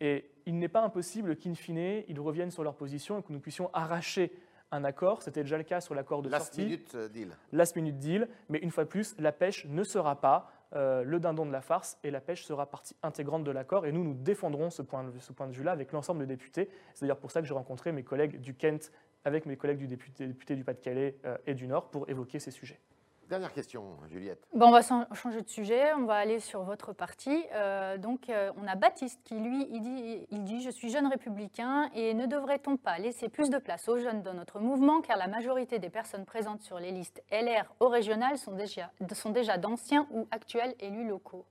Et 0.00 0.30
il 0.44 0.58
n'est 0.58 0.68
pas 0.68 0.82
impossible 0.82 1.36
qu'in 1.36 1.54
fine, 1.54 2.04
ils 2.08 2.20
reviennent 2.20 2.50
sur 2.50 2.62
leur 2.62 2.74
position 2.74 3.18
et 3.18 3.22
que 3.22 3.32
nous 3.32 3.40
puissions 3.40 3.70
arracher 3.72 4.32
un 4.72 4.84
accord. 4.84 5.22
C'était 5.22 5.42
déjà 5.42 5.58
le 5.58 5.64
cas 5.64 5.80
sur 5.80 5.94
l'accord 5.94 6.22
de 6.22 6.28
Last 6.28 6.46
sortie. 6.46 6.64
Minute 6.64 6.94
euh, 6.94 7.08
deal. 7.08 7.30
Last 7.52 7.76
minute 7.76 7.98
deal. 7.98 8.28
Mais 8.48 8.58
une 8.58 8.70
fois 8.70 8.84
de 8.84 8.88
plus, 8.88 9.14
la 9.18 9.32
pêche 9.32 9.66
ne 9.66 9.82
sera 9.84 10.20
pas 10.20 10.50
euh, 10.74 11.04
le 11.04 11.20
dindon 11.20 11.46
de 11.46 11.52
la 11.52 11.60
farce 11.60 11.98
et 12.02 12.10
la 12.10 12.20
pêche 12.20 12.44
sera 12.44 12.66
partie 12.66 12.96
intégrante 13.02 13.44
de 13.44 13.50
l'accord. 13.50 13.86
Et 13.86 13.92
nous, 13.92 14.04
nous 14.04 14.14
défendrons 14.14 14.70
ce 14.70 14.82
point 14.82 15.04
de, 15.04 15.18
ce 15.18 15.32
point 15.32 15.46
de 15.46 15.52
vue-là 15.52 15.72
avec 15.72 15.92
l'ensemble 15.92 16.20
des 16.20 16.26
députés. 16.26 16.68
C'est 16.94 17.02
d'ailleurs 17.02 17.18
pour 17.18 17.30
ça 17.30 17.40
que 17.40 17.46
j'ai 17.46 17.54
rencontré 17.54 17.92
mes 17.92 18.02
collègues 18.02 18.40
du 18.40 18.54
Kent 18.54 18.90
avec 19.24 19.46
mes 19.46 19.56
collègues 19.56 19.78
du 19.78 19.86
député, 19.86 20.26
du 20.26 20.64
Pas-de-Calais 20.64 21.16
euh, 21.24 21.36
et 21.46 21.54
du 21.54 21.66
Nord 21.66 21.90
pour 21.90 22.08
évoquer 22.08 22.38
ces 22.38 22.50
sujets. 22.50 22.80
Dernière 23.28 23.52
question, 23.52 23.96
Juliette. 24.08 24.46
Bon, 24.54 24.68
on 24.68 24.70
va 24.70 24.82
changer 24.82 25.42
de 25.42 25.48
sujet, 25.48 25.92
on 25.94 26.04
va 26.04 26.14
aller 26.14 26.38
sur 26.38 26.62
votre 26.62 26.92
parti. 26.92 27.44
Euh, 27.54 27.98
donc, 27.98 28.28
euh, 28.28 28.52
on 28.56 28.68
a 28.68 28.76
Baptiste 28.76 29.20
qui, 29.24 29.34
lui, 29.40 29.66
dit, 29.66 30.62
Je 30.62 30.70
suis 30.70 30.90
jeune 30.90 31.08
républicain 31.08 31.90
et 31.94 32.14
ne 32.14 32.26
devrait-on 32.26 32.76
pas 32.76 32.98
laisser 32.98 33.28
plus 33.28 33.50
de 33.50 33.58
place 33.58 33.88
aux 33.88 33.98
jeunes 33.98 34.22
dans 34.22 34.34
notre 34.34 34.60
mouvement 34.60 35.00
car 35.00 35.16
la 35.16 35.26
majorité 35.26 35.80
des 35.80 35.90
personnes 35.90 36.24
présentes 36.24 36.62
sur 36.62 36.78
les 36.78 36.92
listes 36.92 37.22
LR 37.32 37.64
au 37.80 37.88
régional 37.88 38.38
sont 38.38 38.52
déjà, 38.52 38.92
sont 39.12 39.30
déjà 39.30 39.58
d'anciens 39.58 40.06
ou 40.12 40.28
actuels 40.30 40.74
élus 40.78 41.08
locaux? 41.08 41.46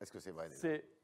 Est-ce 0.00 0.12
que 0.12 0.18
c'est 0.18 0.30
vrai 0.30 0.48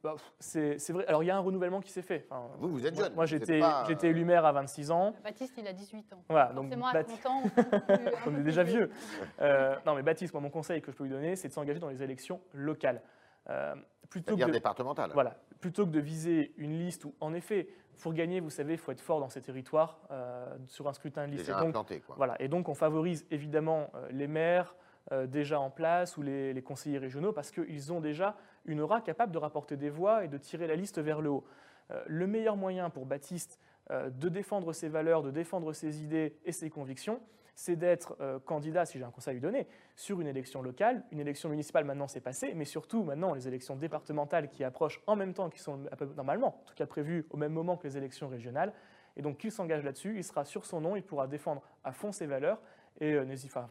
bah, 0.03 0.17
c'est 0.39 0.91
vrai. 0.91 1.07
Alors, 1.07 1.23
il 1.23 1.27
y 1.27 1.31
a 1.31 1.37
un 1.37 1.41
renouvellement 1.41 1.81
qui 1.81 1.91
s'est 1.91 2.03
fait. 2.03 2.27
vous, 2.59 2.69
vous 2.69 2.87
êtes 2.87 2.97
jeune. 2.97 3.15
Moi, 3.15 3.25
j'étais 3.27 3.61
élu 4.03 4.25
maire 4.25 4.45
à 4.45 4.53
26 4.53 4.91
ans. 4.91 5.15
Baptiste, 5.23 5.55
il 5.57 5.67
a 5.67 5.73
18 5.73 6.13
ans. 6.13 6.25
Voilà, 6.29 6.53
donc 6.53 6.75
moi, 6.77 6.91
à 6.91 7.05
30 7.05 7.27
ans, 7.27 7.43
on 8.27 8.37
est 8.39 8.43
déjà 8.43 8.63
vieux. 8.63 8.91
Euh, 9.41 9.77
non, 9.87 9.95
mais 9.95 10.03
Baptiste, 10.03 10.35
moi, 10.35 10.43
mon 10.43 10.51
conseil 10.51 10.83
que 10.83 10.91
je 10.91 10.97
peux 10.97 11.05
lui 11.05 11.11
donner, 11.11 11.37
c'est 11.37 11.49
de 11.49 11.53
s'engager 11.53 11.79
dans 11.79 11.89
les 11.89 12.03
élections 12.03 12.41
locales. 12.53 13.03
Euh, 13.49 13.75
plutôt 14.11 14.37
que 14.37 14.45
de, 14.45 14.51
départementale. 14.51 15.11
Voilà, 15.15 15.37
plutôt 15.61 15.87
que 15.87 15.91
de 15.91 16.01
viser 16.01 16.53
une 16.59 16.79
liste 16.79 17.05
où, 17.05 17.15
en 17.21 17.33
effet, 17.33 17.69
pour 18.01 18.13
gagner, 18.13 18.41
vous 18.41 18.51
savez, 18.51 18.75
il 18.75 18.79
faut 18.79 18.93
être 18.93 19.01
fort 19.01 19.21
dans 19.21 19.29
ces 19.29 19.41
territoires 19.41 20.01
euh, 20.11 20.55
sur 20.67 20.87
un 20.89 20.93
scrutin 20.93 21.27
de 21.27 21.33
liste. 21.33 21.47
Déjà 21.47 21.59
implanté, 21.59 22.01
quoi. 22.01 22.17
Voilà, 22.17 22.41
et 22.41 22.49
donc 22.49 22.69
on 22.69 22.75
favorise 22.75 23.27
évidemment 23.31 23.91
les 24.11 24.27
maires, 24.27 24.75
euh, 24.75 24.79
déjà 25.27 25.61
en 25.61 25.71
place 25.71 26.17
ou 26.17 26.23
les, 26.23 26.63
conseillers 26.63 26.99
régionaux 26.99 27.33
parce 27.33 27.51
qu'ils 27.51 27.93
ont 27.93 28.01
déjà 28.01 28.37
une 28.65 28.81
aura 28.81 29.01
capable 29.01 29.33
de 29.33 29.39
rapporter 29.39 29.77
des 29.77 29.91
voix 29.91 30.25
et 30.25 30.29
de 30.29 30.39
tirer 30.39 30.67
la 30.67 30.77
liste 30.77 30.99
vers 30.99 31.21
le 31.21 31.31
haut. 31.31 31.45
Euh, 31.91 32.03
le 32.07 32.27
meilleur 32.27 32.57
moyen 32.57 32.91
pour 32.91 33.07
Baptiste 33.07 33.59
euh, 33.91 34.11
de 34.11 34.29
défendre 34.29 34.73
ses 34.73 34.89
valeurs, 34.89 35.23
de 35.23 35.31
défendre 35.31 35.73
ses 35.73 36.03
idées 36.03 36.39
et 36.45 36.53
ses 36.53 36.71
convictions, 36.71 37.21
c'est 37.55 37.77
d'être 37.77 38.17
candidat, 38.47 38.87
si 38.87 38.99
j'ai 38.99 39.05
un 39.05 39.11
conseil 39.11 39.33
à 39.33 39.35
lui 39.35 39.41
donner, 39.41 39.67
sur 39.95 40.23
une 40.23 40.27
élection 40.27 40.63
locale. 40.63 41.05
Une 41.13 41.21
élection 41.21 41.51
municipale, 41.51 41.85
maintenant, 41.85 42.09
c'est 42.09 42.23
passé, 42.23 42.55
mais 42.55 42.65
surtout, 42.65 43.03
maintenant, 43.05 43.35
les 43.35 43.47
élections 43.47 43.77
départementales 43.77 44.49
qui 44.49 44.65
approchent 44.65 45.03
en 45.07 45.17
même 45.17 45.35
temps, 45.35 45.51
qui 45.51 45.59
sont 45.59 45.81
normalement, 46.17 46.63
en 46.63 46.65
tout 46.65 46.75
cas 46.75 46.87
prévues 46.87 47.27
au 47.29 47.37
même 47.37 47.53
moment 47.53 47.77
que 47.77 47.87
les 47.87 47.99
élections 47.99 48.29
régionales. 48.29 48.73
Et 49.17 49.23
donc, 49.23 49.37
qu'il 49.37 49.53
s'engage 49.53 49.85
là-dessus, 49.85 50.17
il 50.17 50.25
sera 50.25 50.47
sur 50.47 50.65
son 50.65 50.81
nom, 50.81 50.97
il 50.97 51.03
pourra 51.03 51.27
défendre 51.27 51.61
à 51.85 51.93
fond 51.93 52.11
ses 52.11 52.27
valeurs 52.27 52.59
et 53.01 53.15
euh, 53.15 53.25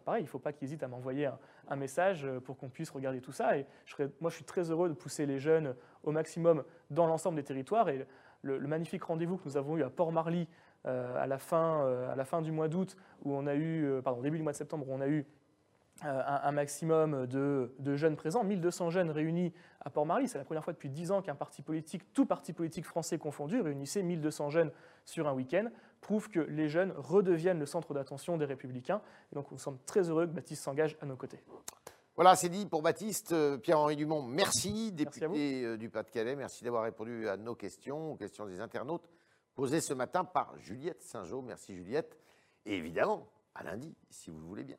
pareil, 0.03 0.21
il 0.21 0.25
ne 0.25 0.29
faut 0.29 0.39
pas 0.39 0.51
qu'ils 0.51 0.67
hésitent 0.67 0.83
à 0.83 0.87
m'envoyer 0.87 1.29
un, 1.69 1.75
message 1.75 2.25
euh, 2.25 2.39
pour 2.39 2.57
qu'on 2.57 2.69
puisse 2.69 2.89
regarder 2.89 3.21
tout 3.21 3.31
ça. 3.31 3.57
Et 3.57 3.65
je 3.85 3.95
moi, 4.19 4.29
je 4.29 4.35
suis 4.35 4.43
très 4.43 4.71
heureux 4.71 4.89
de 4.89 4.93
pousser 4.93 5.25
les 5.25 5.39
jeunes 5.39 5.75
au 6.03 6.11
maximum 6.11 6.63
dans 6.89 7.07
l'ensemble 7.07 7.35
des 7.37 7.43
territoires. 7.43 7.87
Et 7.89 8.05
le, 8.41 8.59
magnifique 8.59 9.03
rendez-vous 9.03 9.37
que 9.37 9.45
nous 9.45 9.57
avons 9.57 9.77
eu 9.77 9.83
à 9.83 9.89
Port-Marly 9.89 10.47
euh, 10.87 11.21
à, 11.21 11.27
la 11.27 11.37
fin, 11.37 11.87
à 12.11 12.15
la 12.15 12.25
fin 12.25 12.41
du 12.41 12.51
mois 12.51 12.67
d'août, 12.67 12.97
où 13.23 13.33
on 13.33 13.45
a 13.45 13.55
eu, 13.55 14.01
pardon, 14.03 14.21
début 14.21 14.37
du 14.37 14.43
mois 14.43 14.51
de 14.51 14.57
septembre, 14.57 14.89
où 14.89 14.93
on 14.93 15.01
a 15.01 15.07
eu 15.07 15.25
un, 16.01 16.51
maximum 16.51 17.27
de, 17.27 17.75
de, 17.77 17.95
jeunes 17.95 18.15
présents, 18.15 18.43
1200 18.43 18.89
jeunes 18.89 19.11
réunis 19.11 19.53
à 19.81 19.91
Port-Marly. 19.91 20.27
C'est 20.27 20.39
la 20.39 20.43
première 20.43 20.63
fois 20.63 20.73
depuis 20.73 20.89
10 20.89 21.11
ans 21.11 21.21
qu'un 21.21 21.35
parti 21.35 21.61
politique, 21.61 22.11
tout 22.13 22.25
parti 22.25 22.53
politique 22.53 22.85
français 22.85 23.19
confondu, 23.19 23.61
réunissait 23.61 24.01
1200 24.01 24.49
jeunes 24.49 24.71
sur 25.05 25.27
un 25.27 25.33
week-end 25.33 25.69
prouve 26.01 26.29
que 26.29 26.39
les 26.39 26.67
jeunes 26.67 26.93
redeviennent 26.97 27.59
le 27.59 27.65
centre 27.65 27.93
d'attention 27.93 28.37
des 28.37 28.45
républicains. 28.45 29.01
Et 29.31 29.35
donc 29.35 29.51
nous 29.51 29.57
sommes 29.57 29.77
très 29.85 30.09
heureux 30.09 30.25
que 30.27 30.31
Baptiste 30.31 30.63
s'engage 30.63 30.97
à 31.01 31.05
nos 31.05 31.15
côtés. 31.15 31.39
Voilà, 32.15 32.35
c'est 32.35 32.49
dit 32.49 32.65
pour 32.65 32.81
Baptiste. 32.81 33.31
Euh, 33.31 33.57
Pierre-Henri 33.57 33.95
Dumont, 33.95 34.21
merci, 34.21 34.91
député 34.91 35.63
euh, 35.63 35.77
du 35.77 35.89
Pas-de-Calais. 35.89 36.35
Merci 36.35 36.63
d'avoir 36.63 36.83
répondu 36.83 37.29
à 37.29 37.37
nos 37.37 37.55
questions, 37.55 38.11
aux 38.11 38.15
questions 38.15 38.45
des 38.45 38.59
internautes 38.59 39.09
posées 39.55 39.81
ce 39.81 39.93
matin 39.93 40.25
par 40.25 40.57
Juliette 40.57 41.01
Saint-Jean. 41.01 41.41
Merci 41.41 41.73
Juliette. 41.75 42.19
Et 42.65 42.75
évidemment, 42.75 43.27
à 43.55 43.63
lundi, 43.63 43.95
si 44.09 44.29
vous 44.29 44.39
le 44.39 44.45
voulez 44.45 44.63
bien. 44.63 44.77